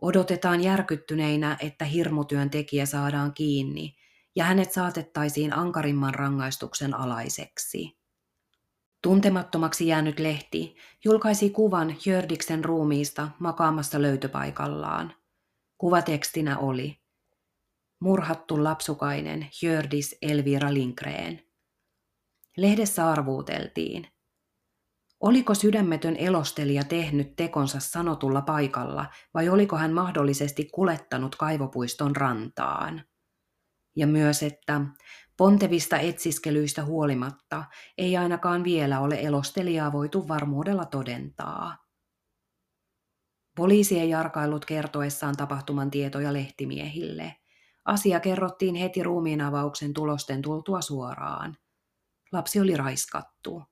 Odotetaan 0.00 0.62
järkyttyneinä, 0.62 1.56
että 1.60 1.84
hirmutyöntekijä 1.84 2.86
saadaan 2.86 3.34
kiinni 3.34 3.98
ja 4.36 4.44
hänet 4.44 4.72
saatettaisiin 4.72 5.52
ankarimman 5.52 6.14
rangaistuksen 6.14 6.94
alaiseksi. 6.94 7.98
Tuntemattomaksi 9.02 9.86
jäänyt 9.86 10.18
lehti 10.18 10.76
julkaisi 11.04 11.50
kuvan 11.50 11.96
Jördiksen 12.06 12.64
ruumiista 12.64 13.28
makaamassa 13.38 14.02
löytöpaikallaan. 14.02 15.14
Kuvatekstinä 15.78 16.58
oli 16.58 17.00
Murhattu 18.00 18.64
lapsukainen 18.64 19.48
Jördis 19.62 20.18
Elvira 20.22 20.74
Linkreen. 20.74 21.42
Lehdessä 22.56 23.10
arvuuteltiin– 23.10 24.06
Oliko 25.20 25.54
sydämetön 25.54 26.16
elostelija 26.16 26.84
tehnyt 26.84 27.36
tekonsa 27.36 27.80
sanotulla 27.80 28.42
paikalla 28.42 29.06
vai 29.34 29.48
oliko 29.48 29.76
hän 29.76 29.92
mahdollisesti 29.92 30.68
kulettanut 30.74 31.36
kaivopuiston 31.36 32.16
rantaan? 32.16 33.04
Ja 33.96 34.06
myös, 34.06 34.42
että 34.42 34.80
pontevista 35.36 35.98
etsiskelyistä 35.98 36.84
huolimatta 36.84 37.64
ei 37.98 38.16
ainakaan 38.16 38.64
vielä 38.64 39.00
ole 39.00 39.18
elostelijaa 39.20 39.92
voitu 39.92 40.28
varmuudella 40.28 40.84
todentaa. 40.84 41.76
Poliisi 43.56 43.98
ei 43.98 44.10
jarkaillut 44.10 44.64
kertoessaan 44.64 45.36
tapahtuman 45.36 45.90
tietoja 45.90 46.32
lehtimiehille. 46.32 47.36
Asia 47.84 48.20
kerrottiin 48.20 48.74
heti 48.74 49.02
ruumiinavauksen 49.02 49.94
tulosten 49.94 50.42
tultua 50.42 50.80
suoraan. 50.80 51.56
Lapsi 52.32 52.60
oli 52.60 52.76
raiskattu. 52.76 53.62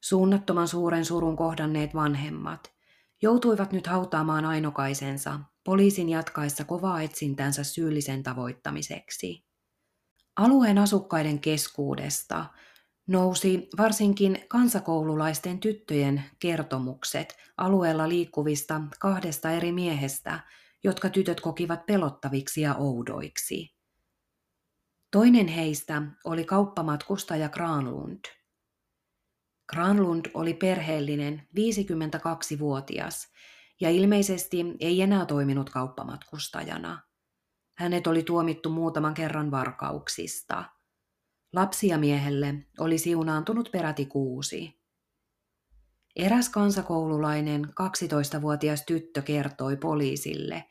Suunnattoman 0.00 0.68
suuren 0.68 1.04
surun 1.04 1.36
kohdanneet 1.36 1.94
vanhemmat 1.94 2.74
joutuivat 3.22 3.72
nyt 3.72 3.86
hautaamaan 3.86 4.44
ainokaisensa 4.44 5.40
poliisin 5.66 6.08
jatkaessa 6.08 6.64
kovaa 6.64 7.02
etsintänsä 7.02 7.64
syyllisen 7.64 8.22
tavoittamiseksi. 8.22 9.44
Alueen 10.36 10.78
asukkaiden 10.78 11.40
keskuudesta 11.40 12.44
nousi 13.06 13.68
varsinkin 13.78 14.44
kansakoululaisten 14.48 15.60
tyttöjen 15.60 16.24
kertomukset 16.38 17.36
alueella 17.56 18.08
liikkuvista 18.08 18.80
kahdesta 19.00 19.50
eri 19.50 19.72
miehestä, 19.72 20.40
jotka 20.84 21.10
tytöt 21.10 21.40
kokivat 21.40 21.86
pelottaviksi 21.86 22.60
ja 22.60 22.74
oudoiksi. 22.74 23.76
Toinen 25.10 25.48
heistä 25.48 26.02
oli 26.24 26.44
kauppamatkustaja 26.44 27.48
Granlund– 27.48 28.20
Granlund 29.68 30.26
oli 30.34 30.54
perheellinen, 30.54 31.48
52-vuotias, 31.56 33.28
ja 33.80 33.90
ilmeisesti 33.90 34.64
ei 34.80 35.02
enää 35.02 35.26
toiminut 35.26 35.70
kauppamatkustajana. 35.70 37.02
Hänet 37.78 38.06
oli 38.06 38.22
tuomittu 38.22 38.70
muutaman 38.70 39.14
kerran 39.14 39.50
varkauksista. 39.50 40.64
Lapsia 41.52 41.98
miehelle 41.98 42.54
oli 42.78 42.98
siunaantunut 42.98 43.68
peräti 43.72 44.06
kuusi. 44.06 44.80
Eräs 46.16 46.48
kansakoululainen 46.48 47.64
12-vuotias 47.64 48.82
tyttö 48.86 49.22
kertoi 49.22 49.76
poliisille, 49.76 50.64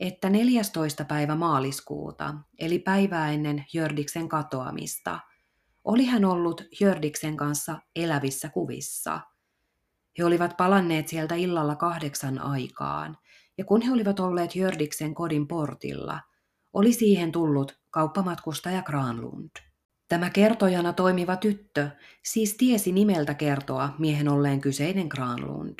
että 0.00 0.30
14. 0.30 1.04
päivä 1.04 1.34
maaliskuuta, 1.34 2.34
eli 2.58 2.78
päivää 2.78 3.32
ennen 3.32 3.64
Jördiksen 3.74 4.28
katoamista– 4.28 5.20
oli 5.84 6.04
hän 6.04 6.24
ollut 6.24 6.64
Jördiksen 6.80 7.36
kanssa 7.36 7.80
elävissä 7.96 8.48
kuvissa. 8.48 9.20
He 10.18 10.24
olivat 10.24 10.56
palanneet 10.56 11.08
sieltä 11.08 11.34
illalla 11.34 11.76
kahdeksan 11.76 12.38
aikaan, 12.38 13.18
ja 13.58 13.64
kun 13.64 13.82
he 13.82 13.92
olivat 13.92 14.20
olleet 14.20 14.56
Jördiksen 14.56 15.14
kodin 15.14 15.48
portilla, 15.48 16.20
oli 16.72 16.92
siihen 16.92 17.32
tullut 17.32 17.78
kauppamatkustaja 17.90 18.82
Granlund. 18.82 19.50
Tämä 20.08 20.30
kertojana 20.30 20.92
toimiva 20.92 21.36
tyttö 21.36 21.90
siis 22.24 22.54
tiesi 22.56 22.92
nimeltä 22.92 23.34
kertoa 23.34 23.94
miehen 23.98 24.28
olleen 24.28 24.60
kyseinen 24.60 25.06
Granlund. 25.06 25.78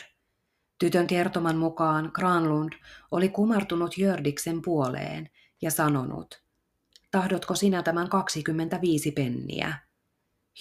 Tytön 0.79 1.07
kertoman 1.07 1.57
mukaan 1.57 2.11
Granlund 2.15 2.73
oli 3.11 3.29
kumartunut 3.29 3.99
Jördiksen 3.99 4.63
puoleen 4.63 5.31
ja 5.63 5.71
sanonut, 5.71 6.43
tahdotko 7.11 7.55
sinä 7.55 7.83
tämän 7.83 8.09
25 8.09 9.13
penniä? 9.13 9.79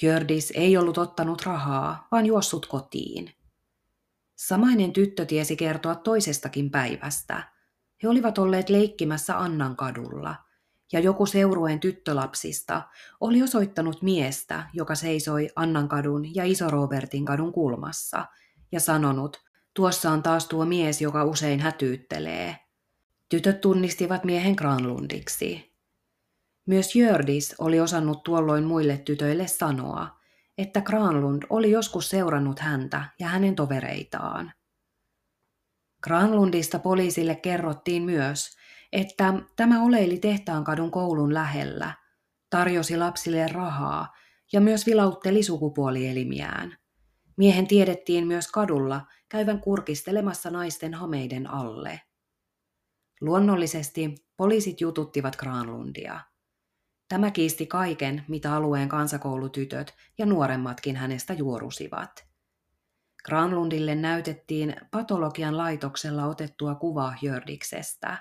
Hjördis 0.01 0.53
ei 0.55 0.77
ollut 0.77 0.97
ottanut 0.97 1.41
rahaa, 1.41 2.07
vaan 2.11 2.25
juossut 2.25 2.65
kotiin. 2.65 3.33
Samainen 4.47 4.93
tyttö 4.93 5.25
tiesi 5.25 5.55
kertoa 5.55 5.95
toisestakin 5.95 6.71
päivästä. 6.71 7.43
He 8.03 8.09
olivat 8.09 8.37
olleet 8.37 8.69
leikkimässä 8.69 9.39
Annan 9.39 9.75
kadulla, 9.75 10.35
ja 10.91 10.99
joku 10.99 11.25
seurueen 11.25 11.79
tyttölapsista 11.79 12.81
oli 13.19 13.43
osoittanut 13.43 14.01
miestä, 14.01 14.69
joka 14.73 14.95
seisoi 14.95 15.49
Annan 15.55 15.87
kadun 15.87 16.35
ja 16.35 16.45
Iso 16.45 16.69
Robertin 16.69 17.25
kadun 17.25 17.51
kulmassa, 17.51 18.25
ja 18.71 18.79
sanonut, 18.79 19.41
tuossa 19.73 20.11
on 20.11 20.23
taas 20.23 20.47
tuo 20.47 20.65
mies, 20.65 21.01
joka 21.01 21.23
usein 21.23 21.59
hätyyttelee. 21.59 22.57
Tytöt 23.29 23.61
tunnistivat 23.61 24.23
miehen 24.23 24.53
Granlundiksi. 24.57 25.75
Myös 26.65 26.95
Jördis 26.95 27.55
oli 27.57 27.79
osannut 27.79 28.23
tuolloin 28.23 28.63
muille 28.63 28.97
tytöille 28.97 29.47
sanoa, 29.47 30.20
että 30.61 30.81
Granlund 30.81 31.43
oli 31.49 31.71
joskus 31.71 32.09
seurannut 32.09 32.59
häntä 32.59 33.03
ja 33.19 33.27
hänen 33.27 33.55
tovereitaan. 33.55 34.51
Granlundista 36.03 36.79
poliisille 36.79 37.35
kerrottiin 37.35 38.03
myös, 38.03 38.57
että 38.91 39.33
tämä 39.55 39.83
oleili 39.83 40.17
Tehtaankadun 40.17 40.91
koulun 40.91 41.33
lähellä, 41.33 41.93
tarjosi 42.49 42.97
lapsille 42.97 43.47
rahaa 43.47 44.13
ja 44.53 44.61
myös 44.61 44.85
vilautteli 44.85 45.43
sukupuolielimiään. 45.43 46.77
Miehen 47.37 47.67
tiedettiin 47.67 48.27
myös 48.27 48.47
kadulla 48.47 49.01
käyvän 49.29 49.61
kurkistelemassa 49.61 50.49
naisten 50.49 50.93
hameiden 50.93 51.49
alle. 51.49 52.01
Luonnollisesti 53.21 54.15
poliisit 54.37 54.81
jututtivat 54.81 55.35
Granlundia– 55.35 56.19
Tämä 57.11 57.31
kiisti 57.31 57.67
kaiken, 57.67 58.25
mitä 58.27 58.55
alueen 58.55 58.89
kansakoulutytöt 58.89 59.93
ja 60.17 60.25
nuoremmatkin 60.25 60.95
hänestä 60.95 61.33
juorusivat. 61.33 62.27
Granlundille 63.25 63.95
näytettiin 63.95 64.75
patologian 64.91 65.57
laitoksella 65.57 66.25
otettua 66.25 66.75
kuvaa 66.75 67.15
Jördiksestä. 67.21 68.17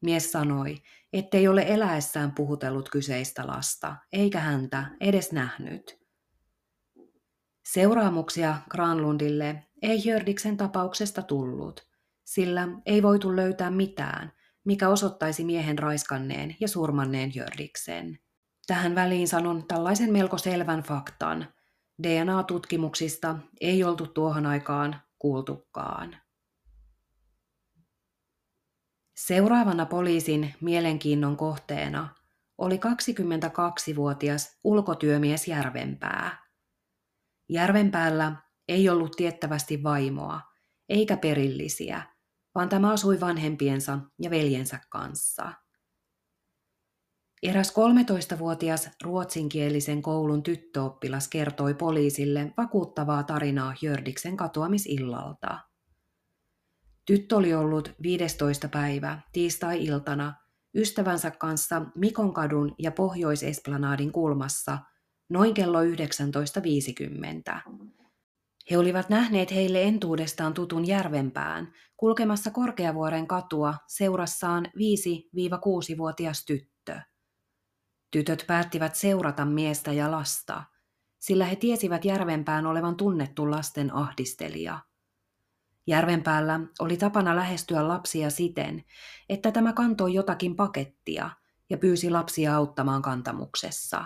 Mies 0.00 0.32
sanoi, 0.32 0.82
ettei 1.12 1.48
ole 1.48 1.64
eläessään 1.68 2.32
puhutellut 2.32 2.88
kyseistä 2.88 3.46
lasta, 3.46 3.96
eikä 4.12 4.40
häntä 4.40 4.86
edes 5.00 5.32
nähnyt. 5.32 5.98
Seuraamuksia 7.64 8.58
Granlundille 8.70 9.66
ei 9.82 10.02
Jördiksen 10.04 10.56
tapauksesta 10.56 11.22
tullut, 11.22 11.88
sillä 12.24 12.68
ei 12.86 13.02
voitu 13.02 13.36
löytää 13.36 13.70
mitään– 13.70 14.32
mikä 14.64 14.88
osoittaisi 14.88 15.44
miehen 15.44 15.78
raiskanneen 15.78 16.56
ja 16.60 16.68
surmanneen 16.68 17.32
Jördiksen. 17.34 18.18
Tähän 18.66 18.94
väliin 18.94 19.28
sanon 19.28 19.66
tällaisen 19.68 20.12
melko 20.12 20.38
selvän 20.38 20.82
faktan. 20.82 21.48
DNA-tutkimuksista 22.02 23.36
ei 23.60 23.84
oltu 23.84 24.06
tuohon 24.06 24.46
aikaan 24.46 25.02
kuultukaan. 25.18 26.16
Seuraavana 29.16 29.86
poliisin 29.86 30.54
mielenkiinnon 30.60 31.36
kohteena 31.36 32.14
oli 32.58 32.76
22-vuotias 32.76 34.58
ulkotyömies 34.64 35.48
Järvenpää. 35.48 36.46
Järvenpäällä 37.48 38.36
ei 38.68 38.88
ollut 38.88 39.12
tiettävästi 39.16 39.82
vaimoa, 39.82 40.40
eikä 40.88 41.16
perillisiä, 41.16 42.02
vaan 42.54 42.68
tämä 42.68 42.92
asui 42.92 43.20
vanhempiensa 43.20 43.98
ja 44.18 44.30
veljensä 44.30 44.80
kanssa. 44.90 45.52
Eräs 47.42 47.72
13-vuotias 47.72 48.90
ruotsinkielisen 49.02 50.02
koulun 50.02 50.42
tyttöoppilas 50.42 51.28
kertoi 51.28 51.74
poliisille 51.74 52.52
vakuuttavaa 52.56 53.22
tarinaa 53.22 53.74
Jördiksen 53.82 54.36
katoamisillalta. 54.36 55.58
Tyttö 57.06 57.36
oli 57.36 57.54
ollut 57.54 57.92
15. 58.02 58.68
päivä 58.68 59.18
tiistai-iltana 59.32 60.34
ystävänsä 60.74 61.30
kanssa 61.30 61.82
Mikonkadun 61.94 62.74
ja 62.78 62.92
Pohjois-Esplanadin 62.92 64.12
kulmassa 64.12 64.78
noin 65.30 65.54
kello 65.54 65.82
19.50. 65.84 65.90
He 68.70 68.78
olivat 68.78 69.08
nähneet 69.08 69.50
heille 69.54 69.82
entuudestaan 69.82 70.54
tutun 70.54 70.86
järvenpään 70.86 71.72
kulkemassa 71.96 72.50
Korkeavuoren 72.50 73.26
katua 73.26 73.74
seurassaan 73.86 74.66
5-6-vuotias 74.66 76.44
tyttö. 76.44 77.00
Tytöt 78.10 78.44
päättivät 78.46 78.94
seurata 78.94 79.44
miestä 79.44 79.92
ja 79.92 80.10
lasta, 80.10 80.64
sillä 81.18 81.44
he 81.44 81.56
tiesivät 81.56 82.04
Järvenpään 82.04 82.66
olevan 82.66 82.96
tunnettu 82.96 83.50
lasten 83.50 83.94
ahdistelija. 83.94 84.78
Järvenpäällä 85.86 86.60
oli 86.80 86.96
tapana 86.96 87.36
lähestyä 87.36 87.88
lapsia 87.88 88.30
siten, 88.30 88.84
että 89.28 89.52
tämä 89.52 89.72
kantoi 89.72 90.14
jotakin 90.14 90.56
pakettia 90.56 91.30
ja 91.70 91.78
pyysi 91.78 92.10
lapsia 92.10 92.56
auttamaan 92.56 93.02
kantamuksessa. 93.02 94.04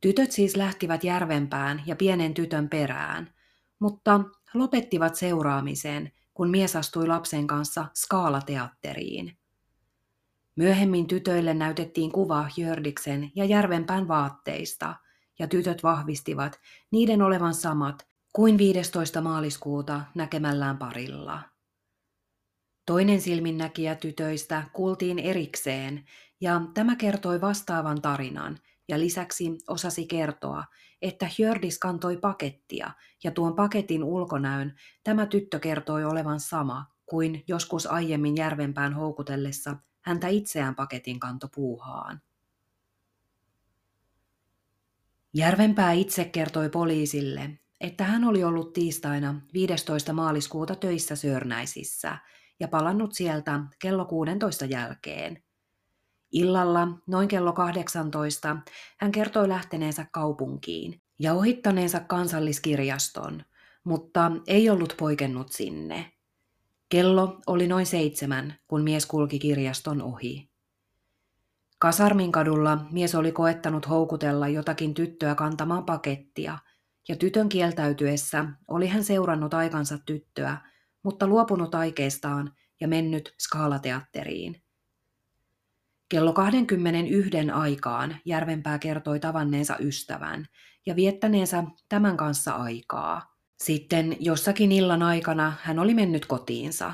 Tytöt 0.00 0.32
siis 0.32 0.56
lähtivät 0.56 1.04
Järvenpään 1.04 1.82
ja 1.86 1.96
pienen 1.96 2.34
tytön 2.34 2.68
perään, 2.68 3.34
mutta 3.78 4.20
lopettivat 4.54 5.14
seuraamisen, 5.14 6.12
kun 6.34 6.50
mies 6.50 6.76
astui 6.76 7.06
lapsen 7.06 7.46
kanssa 7.46 7.86
skaalateatteriin. 7.94 9.38
Myöhemmin 10.56 11.06
tytöille 11.06 11.54
näytettiin 11.54 12.12
kuva 12.12 12.50
Jördiksen 12.56 13.30
ja 13.34 13.44
Järvenpään 13.44 14.08
vaatteista, 14.08 14.94
ja 15.38 15.48
tytöt 15.48 15.82
vahvistivat 15.82 16.60
niiden 16.90 17.22
olevan 17.22 17.54
samat 17.54 18.08
kuin 18.32 18.58
15. 18.58 19.20
maaliskuuta 19.20 20.00
näkemällään 20.14 20.78
parilla. 20.78 21.42
Toinen 22.86 23.20
silminnäkijä 23.20 23.94
tytöistä 23.94 24.62
kuultiin 24.72 25.18
erikseen, 25.18 26.04
ja 26.40 26.60
tämä 26.74 26.96
kertoi 26.96 27.40
vastaavan 27.40 28.02
tarinan, 28.02 28.58
ja 28.88 28.98
lisäksi 28.98 29.58
osasi 29.68 30.06
kertoa, 30.06 30.64
että 31.02 31.30
Hjördis 31.38 31.78
kantoi 31.78 32.16
pakettia, 32.16 32.90
ja 33.24 33.30
tuon 33.30 33.56
paketin 33.56 34.04
ulkonäön 34.04 34.74
tämä 35.04 35.26
tyttö 35.26 35.58
kertoi 35.58 36.04
olevan 36.04 36.40
sama 36.40 36.86
kuin 37.06 37.44
joskus 37.48 37.86
aiemmin 37.86 38.36
Järvenpään 38.36 38.94
houkutellessa 38.94 39.76
häntä 40.00 40.28
itseään 40.28 40.74
paketin 40.74 41.20
kanto 41.20 41.48
puuhaan. 41.54 42.20
Järvenpää 45.34 45.92
itse 45.92 46.24
kertoi 46.24 46.68
poliisille, 46.68 47.58
että 47.80 48.04
hän 48.04 48.24
oli 48.24 48.44
ollut 48.44 48.72
tiistaina 48.72 49.40
15. 49.52 50.12
maaliskuuta 50.12 50.74
töissä 50.74 51.16
Sörnäisissä 51.16 52.18
ja 52.60 52.68
palannut 52.68 53.14
sieltä 53.14 53.60
kello 53.78 54.04
16 54.04 54.64
jälkeen. 54.64 55.42
Illalla 56.32 56.88
noin 57.06 57.28
kello 57.28 57.52
18 57.52 58.56
hän 58.96 59.12
kertoi 59.12 59.48
lähteneensä 59.48 60.06
kaupunkiin 60.12 61.00
ja 61.18 61.34
ohittaneensa 61.34 62.00
kansalliskirjaston, 62.00 63.42
mutta 63.84 64.32
ei 64.46 64.70
ollut 64.70 64.94
poikennut 64.98 65.52
sinne. 65.52 66.12
Kello 66.88 67.40
oli 67.46 67.66
noin 67.66 67.86
seitsemän, 67.86 68.54
kun 68.68 68.82
mies 68.82 69.06
kulki 69.06 69.38
kirjaston 69.38 70.02
ohi. 70.02 70.50
Kasarmin 71.78 72.32
kadulla 72.32 72.86
mies 72.90 73.14
oli 73.14 73.32
koettanut 73.32 73.88
houkutella 73.88 74.48
jotakin 74.48 74.94
tyttöä 74.94 75.34
kantamaan 75.34 75.84
pakettia, 75.84 76.58
ja 77.08 77.16
tytön 77.16 77.48
kieltäytyessä 77.48 78.44
oli 78.68 78.86
hän 78.86 79.04
seurannut 79.04 79.54
aikansa 79.54 79.98
tyttöä, 79.98 80.56
mutta 81.02 81.26
luopunut 81.26 81.74
aikeistaan 81.74 82.52
ja 82.80 82.88
mennyt 82.88 83.34
skaalateatteriin. 83.38 84.62
Kello 86.08 86.32
21 86.32 87.50
aikaan 87.54 88.16
Järvenpää 88.24 88.78
kertoi 88.78 89.20
tavanneensa 89.20 89.76
ystävän 89.80 90.46
ja 90.86 90.96
viettäneensä 90.96 91.64
tämän 91.88 92.16
kanssa 92.16 92.52
aikaa. 92.52 93.34
Sitten 93.58 94.16
jossakin 94.20 94.72
illan 94.72 95.02
aikana 95.02 95.52
hän 95.62 95.78
oli 95.78 95.94
mennyt 95.94 96.26
kotiinsa. 96.26 96.92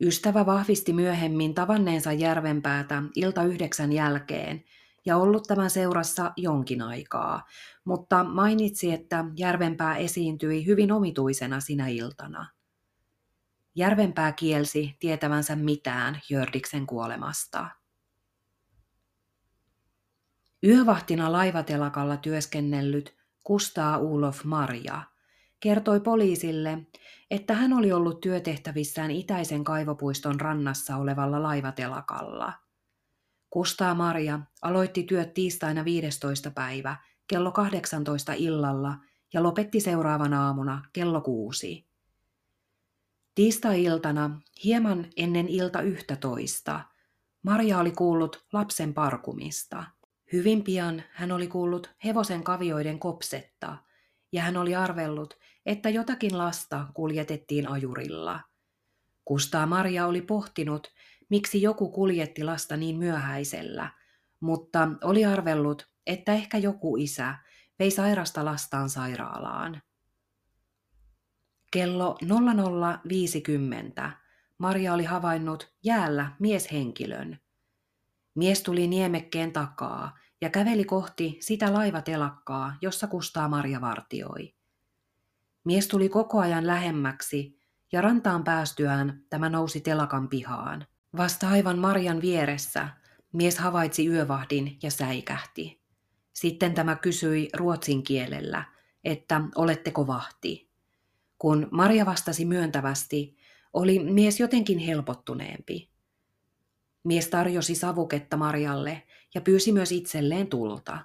Ystävä 0.00 0.46
vahvisti 0.46 0.92
myöhemmin 0.92 1.54
tavanneensa 1.54 2.12
Järvenpäätä 2.12 3.02
ilta 3.14 3.42
yhdeksän 3.42 3.92
jälkeen 3.92 4.64
ja 5.06 5.16
ollut 5.16 5.42
tämän 5.42 5.70
seurassa 5.70 6.32
jonkin 6.36 6.82
aikaa, 6.82 7.44
mutta 7.84 8.24
mainitsi, 8.24 8.92
että 8.92 9.24
Järvenpää 9.36 9.96
esiintyi 9.96 10.66
hyvin 10.66 10.92
omituisena 10.92 11.60
sinä 11.60 11.88
iltana. 11.88 12.46
Järvenpää 13.74 14.32
kielsi 14.32 14.96
tietävänsä 14.98 15.56
mitään 15.56 16.20
Jördiksen 16.30 16.86
kuolemasta. 16.86 17.68
Yövahtina 20.64 21.32
laivatelakalla 21.32 22.16
työskennellyt 22.16 23.16
Kustaa 23.44 23.98
Ulof 23.98 24.44
Marja– 24.44 25.02
kertoi 25.60 26.00
poliisille, 26.00 26.78
että 27.30 27.54
hän 27.54 27.72
oli 27.72 27.92
ollut 27.92 28.20
työtehtävissään 28.20 29.10
itäisen 29.10 29.64
kaivopuiston 29.64 30.40
rannassa 30.40 30.96
olevalla 30.96 31.42
laivatelakalla. 31.42 32.52
Kustaa 33.50 33.94
Maria 33.94 34.40
aloitti 34.62 35.02
työt 35.02 35.34
tiistaina 35.34 35.84
15. 35.84 36.50
päivä 36.50 36.96
kello 37.26 37.52
18 37.52 38.32
illalla 38.32 38.96
ja 39.32 39.42
lopetti 39.42 39.80
seuraavana 39.80 40.46
aamuna 40.46 40.84
kello 40.92 41.20
6. 41.20 41.86
Tiistai-iltana, 43.34 44.40
hieman 44.64 45.06
ennen 45.16 45.48
ilta 45.48 45.82
11, 45.82 46.80
Maria 47.42 47.78
oli 47.78 47.90
kuullut 47.90 48.46
lapsen 48.52 48.94
parkumista. 48.94 49.84
Hyvin 50.32 50.64
pian 50.64 51.02
hän 51.12 51.32
oli 51.32 51.46
kuullut 51.46 51.90
hevosen 52.04 52.44
kavioiden 52.44 52.98
kopsetta 52.98 53.76
ja 54.32 54.42
hän 54.42 54.56
oli 54.56 54.74
arvellut, 54.74 55.38
että 55.66 55.88
jotakin 55.88 56.38
lasta 56.38 56.86
kuljetettiin 56.94 57.68
ajurilla. 57.68 58.40
Kustaa 59.24 59.66
Maria 59.66 60.06
oli 60.06 60.22
pohtinut, 60.22 60.88
miksi 61.28 61.62
joku 61.62 61.90
kuljetti 61.90 62.44
lasta 62.44 62.76
niin 62.76 62.98
myöhäisellä, 62.98 63.90
mutta 64.40 64.88
oli 65.04 65.24
arvellut, 65.24 65.88
että 66.06 66.32
ehkä 66.32 66.58
joku 66.58 66.96
isä 66.96 67.34
vei 67.78 67.90
sairasta 67.90 68.44
lastaan 68.44 68.90
sairaalaan. 68.90 69.82
Kello 71.72 72.18
00.50 72.24 74.10
Maria 74.58 74.94
oli 74.94 75.04
havainnut 75.04 75.74
jäällä 75.84 76.32
mieshenkilön. 76.38 77.40
Mies 78.36 78.62
tuli 78.62 78.86
niemekkeen 78.86 79.52
takaa 79.52 80.18
ja 80.40 80.50
käveli 80.50 80.84
kohti 80.84 81.38
sitä 81.40 81.72
laivatelakkaa, 81.72 82.76
jossa 82.80 83.06
Kustaa 83.06 83.48
Marja 83.48 83.80
vartioi. 83.80 84.54
Mies 85.64 85.88
tuli 85.88 86.08
koko 86.08 86.38
ajan 86.40 86.66
lähemmäksi, 86.66 87.58
ja 87.92 88.00
rantaan 88.00 88.44
päästyään 88.44 89.22
tämä 89.30 89.48
nousi 89.48 89.80
telakan 89.80 90.28
pihaan. 90.28 90.86
Vasta 91.16 91.48
aivan 91.48 91.78
Marjan 91.78 92.20
vieressä 92.20 92.88
mies 93.32 93.58
havaitsi 93.58 94.06
yövahdin 94.06 94.78
ja 94.82 94.90
säikähti. 94.90 95.80
Sitten 96.32 96.74
tämä 96.74 96.96
kysyi 96.96 97.48
ruotsin 97.56 98.02
kielellä, 98.02 98.64
että 99.04 99.40
oletteko 99.54 100.06
vahti. 100.06 100.70
Kun 101.38 101.68
Maria 101.70 102.06
vastasi 102.06 102.44
myöntävästi, 102.44 103.36
oli 103.72 103.98
mies 103.98 104.40
jotenkin 104.40 104.78
helpottuneempi. 104.78 105.95
Mies 107.06 107.28
tarjosi 107.28 107.74
savuketta 107.74 108.36
Marjalle 108.36 109.02
ja 109.34 109.40
pyysi 109.40 109.72
myös 109.72 109.92
itselleen 109.92 110.46
tulta. 110.46 110.98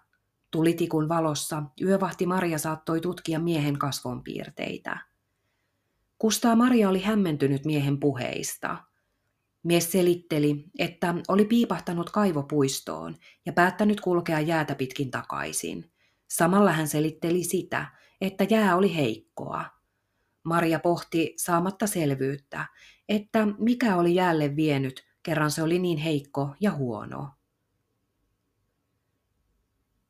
Tulitikun 0.52 1.10
valossa 1.10 1.64
yövahti 1.82 2.26
Maria 2.26 2.58
saattoi 2.58 3.02
tutkia 3.02 3.40
miehen 3.40 3.80
kasvonpiirteitä. 3.80 4.98
Kustaa 6.18 6.56
Maria 6.56 6.90
oli 6.90 7.02
hämmentynyt 7.02 7.66
miehen 7.66 8.00
puheista. 8.00 8.78
Mies 9.64 9.92
selitteli, 9.92 10.66
että 10.80 11.16
oli 11.28 11.46
piipahtanut 11.46 12.10
kaivopuistoon 12.10 13.16
ja 13.46 13.54
päättänyt 13.54 14.02
kulkea 14.02 14.40
jäätä 14.40 14.76
pitkin 14.76 15.12
takaisin. 15.12 15.92
Samalla 16.28 16.72
hän 16.72 16.88
selitteli 16.88 17.44
sitä, 17.44 17.86
että 18.22 18.46
jää 18.50 18.76
oli 18.76 18.96
heikkoa. 18.96 19.66
Maria 20.44 20.80
pohti 20.80 21.34
saamatta 21.38 21.88
selvyyttä, 21.88 22.66
että 23.10 23.48
mikä 23.60 23.96
oli 23.96 24.16
jälleen 24.16 24.56
vienyt, 24.56 25.11
kerran 25.24 25.52
se 25.52 25.64
oli 25.64 25.80
niin 25.80 25.98
heikko 25.98 26.56
ja 26.60 26.72
huono. 26.72 27.30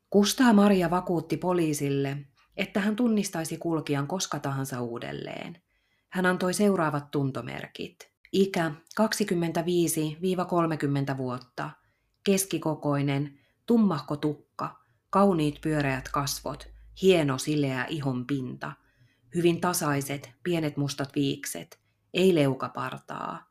Kustaa 0.09 0.53
Maria 0.53 0.89
vakuutti 0.89 1.37
poliisille, 1.37 2.17
että 2.57 2.79
hän 2.79 2.95
tunnistaisi 2.95 3.57
kulkijan 3.57 4.07
koska 4.07 4.39
tahansa 4.39 4.81
uudelleen. 4.81 5.61
Hän 6.09 6.25
antoi 6.25 6.53
seuraavat 6.53 7.11
tuntomerkit. 7.11 8.11
Ikä 8.31 8.71
25-30 11.13 11.17
vuotta, 11.17 11.69
keskikokoinen, 12.23 13.39
tummahko 13.65 14.17
tukka, 14.17 14.79
kauniit 15.09 15.61
pyöreät 15.61 16.09
kasvot, 16.09 16.67
hieno 17.01 17.37
sileä 17.37 17.85
ihon 17.85 18.27
pinta, 18.27 18.71
hyvin 19.35 19.61
tasaiset, 19.61 20.31
pienet 20.43 20.77
mustat 20.77 21.15
viikset, 21.15 21.79
ei 22.13 22.35
leukapartaa. 22.35 23.50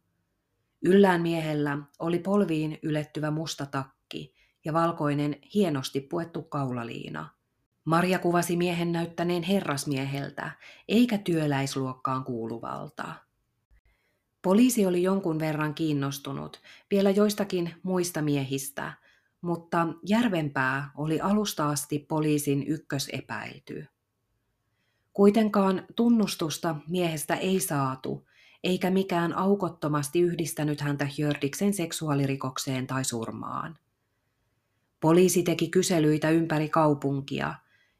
Yllään 0.82 1.22
miehellä 1.22 1.78
oli 1.98 2.18
polviin 2.18 2.78
ylettyvä 2.82 3.30
musta 3.30 3.66
takki 3.66 4.34
ja 4.64 4.72
valkoinen 4.72 5.36
hienosti 5.54 6.00
puettu 6.00 6.42
kaulaliina. 6.42 7.28
Marja 7.84 8.18
kuvasi 8.18 8.56
miehen 8.56 8.92
näyttäneen 8.92 9.42
herrasmieheltä, 9.42 10.50
eikä 10.88 11.18
työläisluokkaan 11.18 12.24
kuuluvalta. 12.24 13.14
Poliisi 14.42 14.86
oli 14.86 15.02
jonkun 15.02 15.38
verran 15.38 15.74
kiinnostunut 15.74 16.60
vielä 16.90 17.10
joistakin 17.10 17.74
muista 17.82 18.22
miehistä, 18.22 18.92
mutta 19.40 19.86
Järvenpää 20.06 20.90
oli 20.96 21.20
alusta 21.20 21.68
asti 21.68 21.98
poliisin 21.98 22.66
ykkösepäilty. 22.66 23.86
Kuitenkaan 25.12 25.86
tunnustusta 25.96 26.76
miehestä 26.88 27.34
ei 27.34 27.60
saatu, 27.60 28.26
eikä 28.64 28.90
mikään 28.90 29.32
aukottomasti 29.32 30.20
yhdistänyt 30.20 30.80
häntä 30.80 31.08
Hjördiksen 31.18 31.74
seksuaalirikokseen 31.74 32.86
tai 32.86 33.04
surmaan. 33.04 33.78
Poliisi 35.00 35.42
teki 35.42 35.68
kyselyitä 35.68 36.30
ympäri 36.30 36.68
kaupunkia 36.68 37.54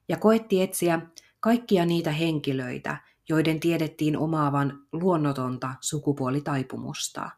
ja 0.09 0.16
koetti 0.16 0.62
etsiä 0.62 1.01
kaikkia 1.40 1.87
niitä 1.87 2.12
henkilöitä, 2.12 2.96
joiden 3.29 3.61
tiedettiin 3.61 4.18
omaavan 4.18 4.87
luonnotonta 4.92 5.75
sukupuolitaipumusta. 5.81 7.31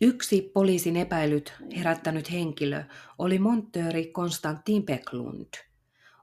Yksi 0.00 0.50
poliisin 0.54 0.96
epäilyt 0.96 1.52
herättänyt 1.76 2.32
henkilö 2.32 2.84
oli 3.18 3.38
monttööri 3.38 4.06
Konstantin 4.06 4.82
Peklund. 4.82 5.48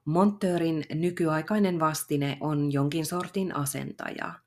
Monttöörin 0.06 0.86
nykyaikainen 0.94 1.80
vastine 1.80 2.38
on 2.42 2.74
jonkin 2.74 3.06
sortin 3.06 3.56
asentaja. 3.56 4.43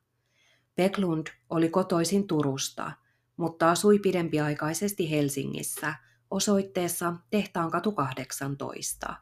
Peklund 0.77 1.27
oli 1.49 1.69
kotoisin 1.69 2.27
Turusta, 2.27 2.91
mutta 3.37 3.71
asui 3.71 3.99
pidempiaikaisesti 3.99 5.11
Helsingissä 5.11 5.93
osoitteessa 6.31 7.13
Tehtaankatu 7.29 7.91
18. 7.91 9.15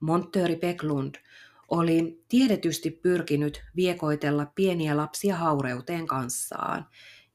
Monttööri 0.00 0.56
Peklund 0.56 1.14
oli 1.68 2.24
tiedetysti 2.28 2.90
pyrkinyt 2.90 3.64
viekoitella 3.76 4.46
pieniä 4.54 4.96
lapsia 4.96 5.36
haureuteen 5.36 6.06
kanssaan, 6.06 6.86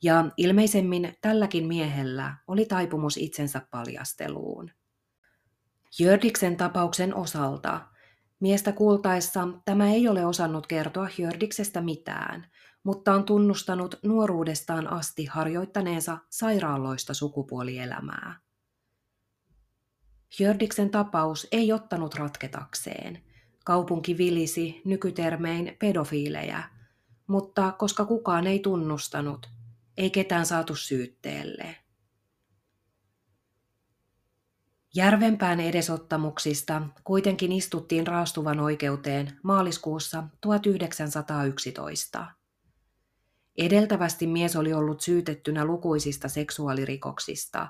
ja 0.01 0.25
ilmeisemmin 0.37 1.17
tälläkin 1.21 1.67
miehellä 1.67 2.35
oli 2.47 2.65
taipumus 2.65 3.17
itsensä 3.17 3.61
paljasteluun. 3.71 4.71
Jördiksen 5.99 6.57
tapauksen 6.57 7.15
osalta 7.15 7.87
miestä 8.39 8.71
kuultaessa 8.71 9.47
tämä 9.65 9.91
ei 9.91 10.07
ole 10.07 10.25
osannut 10.25 10.67
kertoa 10.67 11.07
Jördiksestä 11.17 11.81
mitään, 11.81 12.47
mutta 12.87 13.13
on 13.13 13.23
tunnustanut 13.23 13.99
nuoruudestaan 14.03 14.93
asti 14.93 15.25
harjoittaneensa 15.25 16.17
sairaaloista 16.29 17.13
sukupuolielämää. 17.13 18.39
Jördiksen 20.39 20.89
tapaus 20.89 21.47
ei 21.51 21.73
ottanut 21.73 22.15
ratketakseen. 22.15 23.23
Kaupunki 23.65 24.17
vilisi 24.17 24.81
nykytermein 24.85 25.75
pedofiilejä, 25.79 26.63
mutta 27.27 27.71
koska 27.71 28.05
kukaan 28.05 28.47
ei 28.47 28.59
tunnustanut, 28.59 29.49
ei 29.97 30.09
ketään 30.09 30.45
saatu 30.45 30.75
syytteelle. 30.75 31.75
Järvenpään 34.95 35.59
edesottamuksista 35.59 36.81
kuitenkin 37.03 37.51
istuttiin 37.51 38.07
raastuvan 38.07 38.59
oikeuteen 38.59 39.39
maaliskuussa 39.43 40.23
1911. 40.41 42.36
Edeltävästi 43.57 44.27
mies 44.27 44.55
oli 44.55 44.73
ollut 44.73 45.01
syytettynä 45.01 45.65
lukuisista 45.65 46.27
seksuaalirikoksista, 46.27 47.67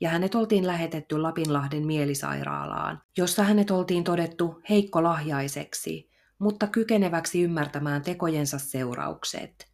ja 0.00 0.10
hänet 0.10 0.34
oltiin 0.34 0.66
lähetetty 0.66 1.18
Lapinlahden 1.18 1.86
mielisairaalaan, 1.86 3.02
jossa 3.16 3.42
hänet 3.42 3.70
oltiin 3.70 4.04
todettu 4.04 4.60
heikkolahjaiseksi, 4.70 6.10
mutta 6.38 6.66
kykeneväksi 6.66 7.42
ymmärtämään 7.42 8.02
tekojensa 8.02 8.58
seuraukset– 8.58 9.54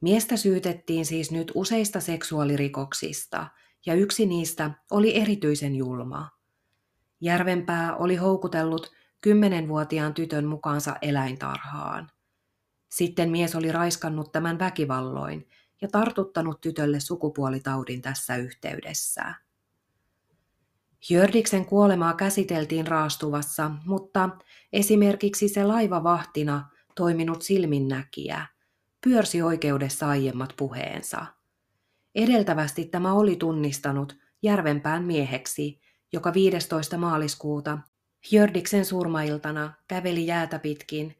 Miestä 0.00 0.36
syytettiin 0.36 1.06
siis 1.06 1.30
nyt 1.30 1.52
useista 1.54 2.00
seksuaalirikoksista, 2.00 3.46
ja 3.86 3.94
yksi 3.94 4.26
niistä 4.26 4.70
oli 4.90 5.16
erityisen 5.16 5.74
julma. 5.76 6.30
Järvenpää 7.20 7.96
oli 7.96 8.16
houkutellut 8.16 8.92
kymmenenvuotiaan 9.20 10.14
tytön 10.14 10.44
mukaansa 10.44 10.96
eläintarhaan. 11.02 12.10
Sitten 12.96 13.30
mies 13.30 13.54
oli 13.54 13.72
raiskannut 13.72 14.32
tämän 14.32 14.58
väkivalloin 14.58 15.48
ja 15.82 15.88
tartuttanut 15.88 16.60
tytölle 16.60 17.00
sukupuolitaudin 17.00 18.02
tässä 18.02 18.36
yhteydessä. 18.36 19.34
Jördiksen 21.10 21.64
kuolemaa 21.64 22.14
käsiteltiin 22.14 22.86
raastuvassa, 22.86 23.70
mutta 23.86 24.28
esimerkiksi 24.72 25.48
se 25.48 25.64
laivavahtina 25.64 26.68
toiminut 26.94 27.42
silminnäkijä– 27.42 28.46
pyörsi 29.04 29.42
oikeudessa 29.42 30.08
aiemmat 30.08 30.54
puheensa. 30.56 31.26
Edeltävästi 32.14 32.84
tämä 32.84 33.12
oli 33.12 33.36
tunnistanut 33.36 34.16
Järvenpään 34.42 35.04
mieheksi, 35.04 35.80
joka 36.12 36.34
15. 36.34 36.98
maaliskuuta 36.98 37.78
Jördiksen 38.30 38.84
surmailtana 38.84 39.72
käveli 39.88 40.26
jäätä 40.26 40.58
pitkin. 40.58 41.16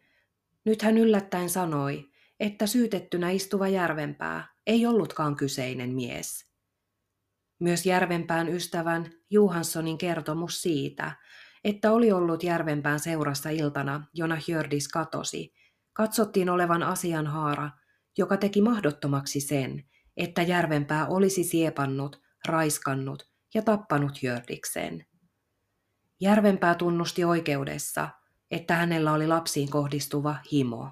Nyt 0.67 0.83
hän 0.83 0.99
yllättäen 0.99 1.51
sanoi, 1.51 2.11
että 2.41 2.67
syytettynä 2.67 3.31
istuva 3.31 3.69
Järvenpää 3.69 4.49
ei 4.67 4.87
ollutkaan 4.87 5.37
kyseinen 5.37 5.91
mies. 5.91 6.47
Myös 7.61 7.87
Järvenpään 7.87 8.49
ystävän 8.49 9.13
Johanssonin 9.31 9.99
kertomus 9.99 10.63
siitä, 10.63 11.13
että 11.65 11.93
oli 11.93 12.13
ollut 12.13 12.43
Järvenpään 12.43 13.01
seurassa 13.01 13.51
iltana, 13.51 14.07
jona 14.15 14.39
Hjördis 14.49 14.89
katosi, 14.89 15.55
katsottiin 15.93 16.51
olevan 16.51 16.83
asianhaara, 16.83 17.71
joka 18.19 18.37
teki 18.37 18.63
mahdottomaksi 18.63 19.41
sen, 19.41 19.85
että 20.17 20.43
Järvenpää 20.43 21.07
olisi 21.07 21.45
siepannut, 21.45 22.23
raiskannut 22.49 23.31
ja 23.55 23.63
tappanut 23.63 24.23
Jördiksen. 24.23 25.07
Järvenpää 26.21 26.75
tunnusti 26.75 27.25
oikeudessa, 27.25 28.09
että 28.51 28.75
hänellä 28.75 29.13
oli 29.13 29.27
lapsiin 29.27 29.71
kohdistuva 29.71 30.37
himo. 30.53 30.91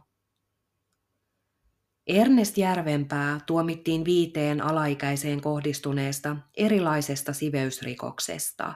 Ernest 2.06 2.58
Järvenpää 2.58 3.40
tuomittiin 3.46 4.04
viiteen 4.04 4.60
alaikäiseen 4.60 5.40
kohdistuneesta 5.40 6.36
erilaisesta 6.56 7.32
siveysrikoksesta. 7.32 8.74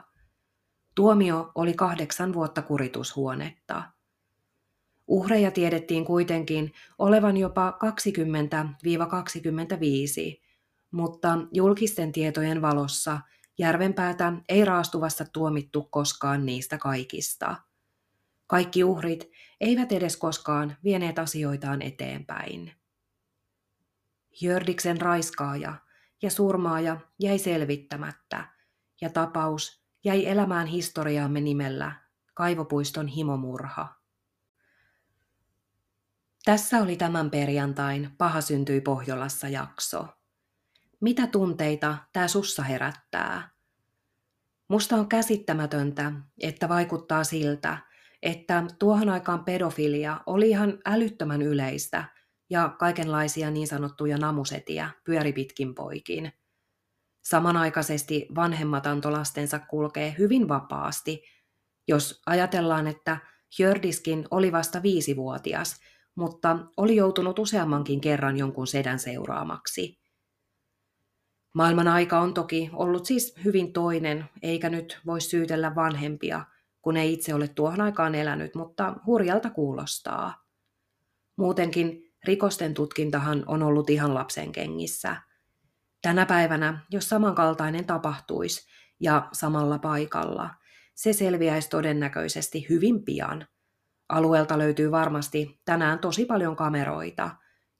Tuomio 0.95 1.51
oli 1.55 1.73
kahdeksan 1.73 2.33
vuotta 2.33 2.61
kuritushuonetta– 2.61 3.83
Uhreja 5.09 5.51
tiedettiin 5.51 6.05
kuitenkin 6.05 6.73
olevan 6.99 7.37
jopa 7.37 7.77
20-25, 10.35 10.41
mutta 10.91 11.37
julkisten 11.53 12.11
tietojen 12.11 12.61
valossa 12.61 13.19
Järvenpäätä 13.57 14.33
ei 14.49 14.65
raastuvassa 14.65 15.25
tuomittu 15.33 15.83
koskaan 15.83 16.45
niistä 16.45 16.77
kaikista. 16.77 17.55
Kaikki 18.49 18.83
uhrit 18.83 19.31
eivät 19.61 19.91
edes 19.91 20.17
koskaan 20.17 20.77
vieneet 20.83 21.19
asioitaan 21.19 21.81
eteenpäin. 21.81 22.71
Jördiksen 24.41 25.01
raiskaaja 25.01 25.75
ja 26.21 26.31
surmaaja 26.31 26.97
jäi 27.19 27.39
selvittämättä, 27.39 28.45
ja 29.01 29.09
tapaus 29.09 29.83
jäi 30.03 30.25
elämään 30.25 30.67
historiaamme 30.67 31.41
nimellä 31.41 31.91
Kaivopuiston 32.33 33.07
himomurha. 33.07 33.95
Tässä 36.45 36.77
oli 36.81 36.95
tämän 36.95 37.31
perjantain 37.31 38.09
Paha 38.17 38.41
syntyi 38.41 38.81
Pohjolassa 38.81 39.47
jakso. 39.49 40.07
Mitä 41.01 41.27
tunteita 41.27 41.97
tämä 42.13 42.27
sussa 42.27 42.63
herättää? 42.63 43.49
Musta 44.67 44.95
on 44.95 45.09
käsittämätöntä, 45.09 46.11
että 46.41 46.69
vaikuttaa 46.69 47.23
siltä, 47.23 47.88
että 48.23 48.63
tuohon 48.79 49.09
aikaan 49.09 49.45
pedofilia 49.45 50.19
oli 50.25 50.49
ihan 50.49 50.79
älyttömän 50.85 51.41
yleistä 51.41 52.05
ja 52.49 52.69
kaikenlaisia 52.79 53.51
niin 53.51 53.67
sanottuja 53.67 54.17
namusetiä 54.17 54.89
pyöri 55.03 55.33
pitkin 55.33 55.75
poikin. 55.75 56.31
Samanaikaisesti 57.21 58.27
vanhemmat 58.35 58.87
antoi 58.87 59.11
lastensa 59.11 59.59
kulkee 59.59 60.15
hyvin 60.17 60.47
vapaasti, 60.47 61.23
jos 61.87 62.21
ajatellaan, 62.25 62.87
että 62.87 63.17
Hjördiskin 63.59 64.27
oli 64.31 64.51
vasta 64.51 64.83
viisivuotias, 64.83 65.79
mutta 66.15 66.59
oli 66.77 66.95
joutunut 66.95 67.39
useammankin 67.39 68.01
kerran 68.01 68.37
jonkun 68.37 68.67
sedän 68.67 68.99
seuraamaksi. 68.99 69.99
Maailman 71.53 71.87
aika 71.87 72.19
on 72.19 72.33
toki 72.33 72.69
ollut 72.73 73.05
siis 73.05 73.35
hyvin 73.45 73.73
toinen, 73.73 74.25
eikä 74.41 74.69
nyt 74.69 74.99
voi 75.05 75.21
syytellä 75.21 75.75
vanhempia, 75.75 76.45
kun 76.81 76.97
ei 76.97 77.13
itse 77.13 77.33
ole 77.33 77.47
tuohon 77.47 77.81
aikaan 77.81 78.15
elänyt, 78.15 78.55
mutta 78.55 78.95
hurjalta 79.05 79.49
kuulostaa. 79.49 80.43
Muutenkin 81.35 82.13
rikosten 82.23 82.73
tutkintahan 82.73 83.43
on 83.47 83.63
ollut 83.63 83.89
ihan 83.89 84.13
lapsen 84.13 84.51
kengissä. 84.51 85.15
Tänä 86.01 86.25
päivänä, 86.25 86.79
jos 86.91 87.09
samankaltainen 87.09 87.85
tapahtuisi 87.85 88.67
ja 88.99 89.29
samalla 89.31 89.79
paikalla, 89.79 90.49
se 90.95 91.13
selviäisi 91.13 91.69
todennäköisesti 91.69 92.65
hyvin 92.69 93.05
pian. 93.05 93.47
Alueelta 94.09 94.57
löytyy 94.57 94.91
varmasti 94.91 95.61
tänään 95.65 95.99
tosi 95.99 96.25
paljon 96.25 96.55
kameroita, 96.55 97.29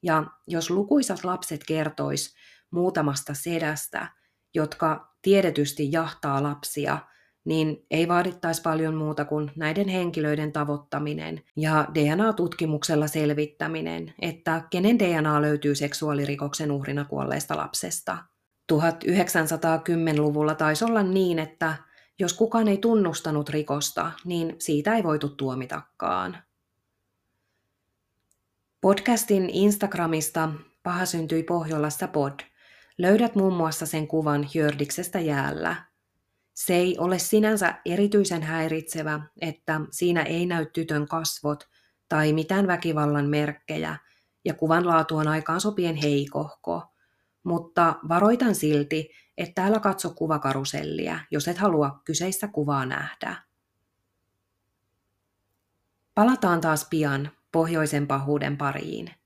ja 0.02 0.24
jos 0.46 0.70
lukuisat 0.70 1.24
lapset 1.24 1.60
kertois 1.66 2.34
muutamasta 2.70 3.34
sedästä, 3.34 4.08
jotka 4.54 5.14
tiedetysti 5.22 5.92
jahtaa 5.92 6.42
lapsia, 6.42 6.98
niin 7.44 7.86
ei 7.90 8.08
vaadittaisi 8.08 8.62
paljon 8.62 8.94
muuta 8.94 9.24
kuin 9.24 9.50
näiden 9.56 9.88
henkilöiden 9.88 10.52
tavoittaminen 10.52 11.40
ja 11.56 11.88
DNA-tutkimuksella 11.94 13.06
selvittäminen, 13.06 14.14
että 14.22 14.62
kenen 14.70 14.98
DNA 14.98 15.42
löytyy 15.42 15.74
seksuaalirikoksen 15.74 16.72
uhrina 16.72 17.04
kuolleesta 17.04 17.56
lapsesta. 17.56 18.18
1910-luvulla 18.72 20.54
taisi 20.54 20.84
olla 20.84 21.02
niin, 21.02 21.38
että 21.38 21.74
jos 22.18 22.32
kukaan 22.32 22.68
ei 22.68 22.78
tunnustanut 22.78 23.48
rikosta, 23.48 24.12
niin 24.24 24.56
siitä 24.58 24.96
ei 24.96 25.02
voitu 25.02 25.28
tuomitakaan. 25.28 26.38
Podcastin 28.80 29.50
Instagramista 29.50 30.48
Paha 30.82 31.06
syntyi 31.06 31.42
Pohjolassa 31.42 32.08
pod 32.08 32.40
löydät 32.98 33.34
muun 33.34 33.52
muassa 33.54 33.86
sen 33.86 34.08
kuvan 34.08 34.48
Jördiksestä 34.54 35.20
jäällä. 35.20 35.89
Se 36.60 36.74
ei 36.74 36.98
ole 36.98 37.18
sinänsä 37.18 37.74
erityisen 37.84 38.42
häiritsevä, 38.42 39.20
että 39.40 39.80
siinä 39.90 40.22
ei 40.22 40.46
näy 40.46 40.66
tytön 40.66 41.08
kasvot 41.08 41.68
tai 42.08 42.32
mitään 42.32 42.66
väkivallan 42.66 43.26
merkkejä, 43.26 43.96
ja 44.44 44.54
kuvan 44.54 44.86
laatu 44.86 45.16
on 45.16 45.28
aikaan 45.28 45.60
sopien 45.60 45.96
heikohko. 45.96 46.82
Mutta 47.42 47.94
varoitan 48.08 48.54
silti, 48.54 49.10
että 49.38 49.66
älä 49.66 49.80
katso 49.80 50.10
kuvakarusellia, 50.10 51.20
jos 51.30 51.48
et 51.48 51.58
halua 51.58 52.00
kyseistä 52.04 52.48
kuvaa 52.48 52.86
nähdä. 52.86 53.36
Palataan 56.14 56.60
taas 56.60 56.86
pian 56.90 57.30
pohjoisen 57.52 58.06
pahuuden 58.06 58.56
pariin. 58.56 59.19